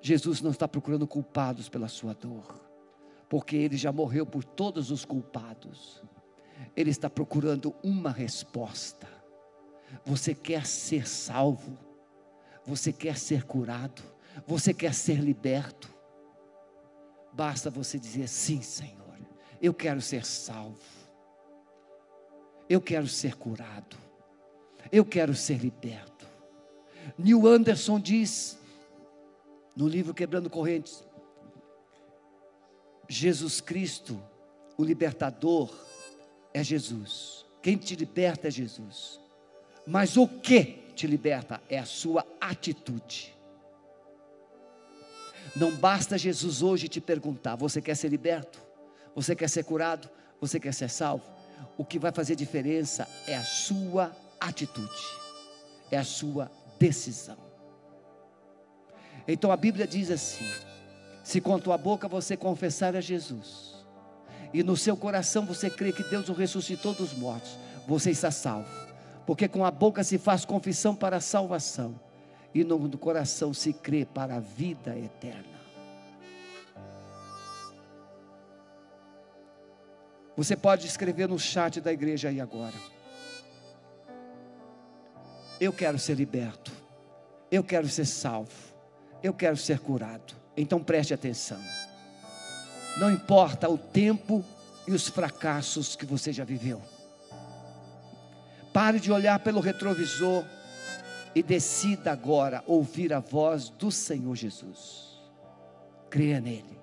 [0.00, 2.58] Jesus não está procurando culpados pela sua dor,
[3.28, 6.02] porque ele já morreu por todos os culpados.
[6.76, 9.06] Ele está procurando uma resposta.
[10.04, 11.78] Você quer ser salvo?
[12.64, 14.02] Você quer ser curado?
[14.46, 15.88] Você quer ser liberto?
[17.32, 18.98] Basta você dizer sim, Senhor.
[19.60, 20.78] Eu quero ser salvo.
[22.68, 23.96] Eu quero ser curado.
[24.92, 26.26] Eu quero ser liberto.
[27.16, 28.58] Neil Anderson diz
[29.74, 31.04] no livro Quebrando Correntes:
[33.08, 34.20] Jesus Cristo,
[34.76, 35.72] o libertador,
[36.58, 37.46] é Jesus.
[37.62, 39.20] Quem te liberta é Jesus.
[39.86, 43.34] Mas o que te liberta é a sua atitude.
[45.56, 48.60] Não basta Jesus hoje te perguntar: você quer ser liberto?
[49.14, 50.08] Você quer ser curado?
[50.40, 51.24] Você quer ser salvo?
[51.76, 55.02] O que vai fazer diferença é a sua atitude,
[55.90, 57.38] é a sua decisão.
[59.26, 60.44] Então a Bíblia diz assim:
[61.24, 63.77] se com a tua boca você confessar a Jesus,
[64.52, 68.68] e no seu coração você crê que Deus o ressuscitou dos mortos, você está salvo,
[69.26, 71.98] porque com a boca se faz confissão para a salvação
[72.54, 75.58] e no coração se crê para a vida eterna.
[80.36, 82.76] Você pode escrever no chat da igreja aí agora.
[85.60, 86.70] Eu quero ser liberto.
[87.50, 88.52] Eu quero ser salvo.
[89.20, 90.36] Eu quero ser curado.
[90.56, 91.60] Então preste atenção.
[92.96, 94.44] Não importa o tempo
[94.86, 96.80] e os fracassos que você já viveu.
[98.72, 100.44] Pare de olhar pelo retrovisor
[101.34, 105.20] e decida agora ouvir a voz do Senhor Jesus.
[106.10, 106.78] Creia nele.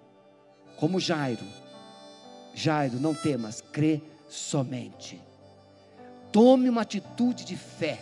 [0.77, 1.45] Como Jairo.
[2.53, 5.21] Jairo, não temas, crê somente.
[6.31, 7.99] Tome uma atitude de fé.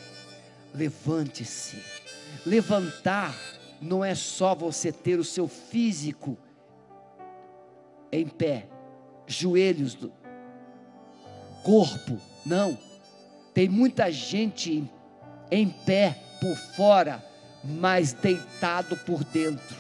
[0.74, 1.78] Levante-se.
[2.45, 3.36] Levantar
[3.82, 6.38] não é só você ter o seu físico
[8.14, 8.68] em pé,
[9.26, 9.97] joelhos,
[11.64, 12.78] corpo, não.
[13.53, 14.89] Tem muita gente em,
[15.49, 17.24] em pé por fora,
[17.64, 19.76] mas deitado por dentro,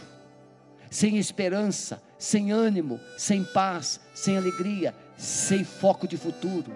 [0.89, 6.71] sem esperança, sem ânimo, sem paz, sem alegria, sem foco de futuro.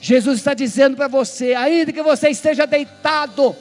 [0.00, 3.54] Jesus está dizendo para você, ainda que você esteja deitado,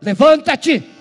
[0.00, 0.97] levanta-te.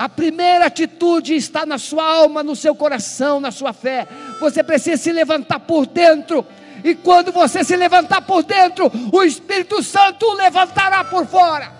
[0.00, 4.08] A primeira atitude está na sua alma, no seu coração, na sua fé.
[4.40, 6.46] Você precisa se levantar por dentro
[6.82, 11.70] e quando você se levantar por dentro, o Espírito Santo o levantará por fora.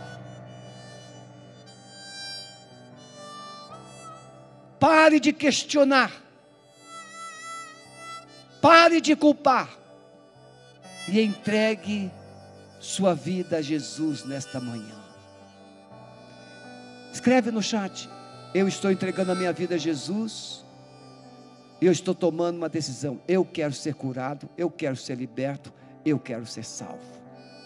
[4.78, 6.12] Pare de questionar.
[8.60, 9.66] Pare de culpar.
[11.08, 12.12] e entregue
[12.78, 14.99] sua vida a Jesus nesta manhã.
[17.12, 18.08] Escreve no chat.
[18.54, 20.64] Eu estou entregando a minha vida a Jesus.
[21.80, 23.20] Eu estou tomando uma decisão.
[23.26, 25.72] Eu quero ser curado, eu quero ser liberto,
[26.04, 27.20] eu quero ser salvo.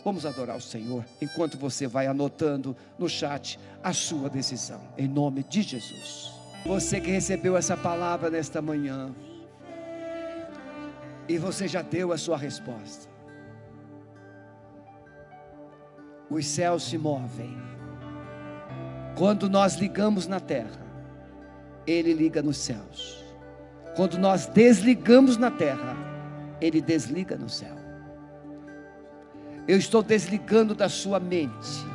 [0.04, 5.42] Vamos adorar o Senhor enquanto você vai anotando no chat a sua decisão, em nome
[5.42, 6.30] de Jesus.
[6.66, 9.14] Você que recebeu essa palavra nesta manhã,
[11.28, 13.08] e você já deu a sua resposta.
[16.30, 17.56] Os céus se movem.
[19.16, 20.80] Quando nós ligamos na terra,
[21.86, 23.22] Ele liga nos céus.
[23.96, 25.96] Quando nós desligamos na terra,
[26.60, 27.76] Ele desliga no céu.
[29.66, 31.86] Eu estou desligando da sua mente,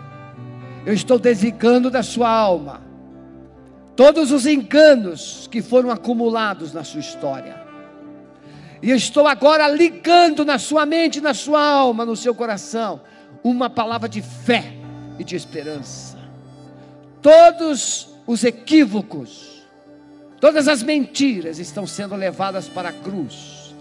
[0.85, 2.81] eu estou desligando da sua alma,
[3.95, 7.69] todos os enganos que foram acumulados na sua história
[8.81, 13.01] e estou agora ligando na sua mente, na sua alma, no seu coração,
[13.43, 14.73] uma palavra de fé
[15.17, 16.18] e de esperança.
[17.21, 19.63] Todos os equívocos,
[20.39, 23.75] todas as mentiras estão sendo levadas para a cruz,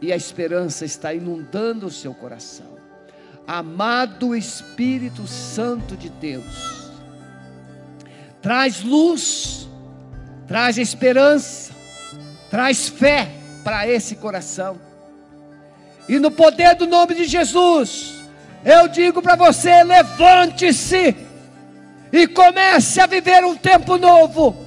[0.00, 2.78] e a esperança está inundando o seu coração.
[3.46, 6.90] Amado Espírito Santo de Deus,
[8.42, 9.68] traz luz,
[10.46, 11.72] traz esperança,
[12.50, 13.30] traz fé
[13.62, 14.80] para esse coração.
[16.08, 18.22] E no poder do nome de Jesus,
[18.64, 21.27] eu digo para você: levante-se
[22.12, 24.66] e comece a viver um tempo novo.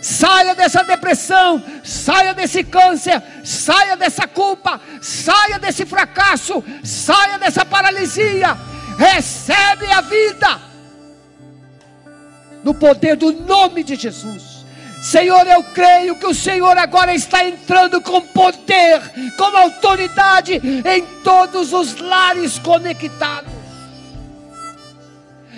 [0.00, 8.56] Saia dessa depressão, saia desse câncer, saia dessa culpa, saia desse fracasso, saia dessa paralisia.
[8.98, 10.60] Recebe a vida
[12.62, 14.54] no poder do nome de Jesus.
[15.02, 19.00] Senhor, eu creio que o Senhor agora está entrando com poder,
[19.36, 23.52] com autoridade em todos os lares conectados.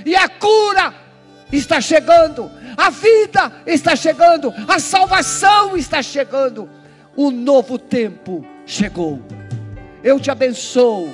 [0.04, 1.05] E a cura
[1.53, 6.68] está chegando, a vida está chegando, a salvação está chegando,
[7.16, 9.22] o novo tempo chegou.
[10.03, 11.11] Eu te abençoo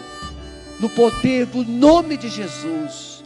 [0.81, 3.23] no poder do nome de Jesus.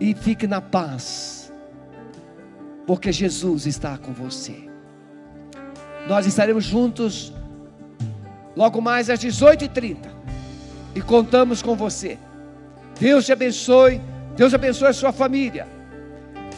[0.00, 1.52] E fique na paz
[2.86, 4.68] porque Jesus está com você.
[6.08, 7.32] Nós estaremos juntos
[8.56, 9.98] logo mais às 18h30
[10.94, 12.18] e contamos com você.
[12.98, 14.00] Deus te abençoe,
[14.36, 15.66] Deus abençoe a sua família.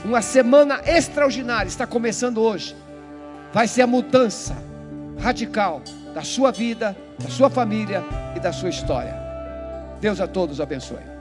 [0.05, 2.77] Uma semana extraordinária está começando hoje.
[3.53, 4.57] Vai ser a mudança
[5.19, 5.83] radical
[6.15, 8.03] da sua vida, da sua família
[8.37, 9.15] e da sua história.
[10.01, 11.14] Deus a todos abençoe.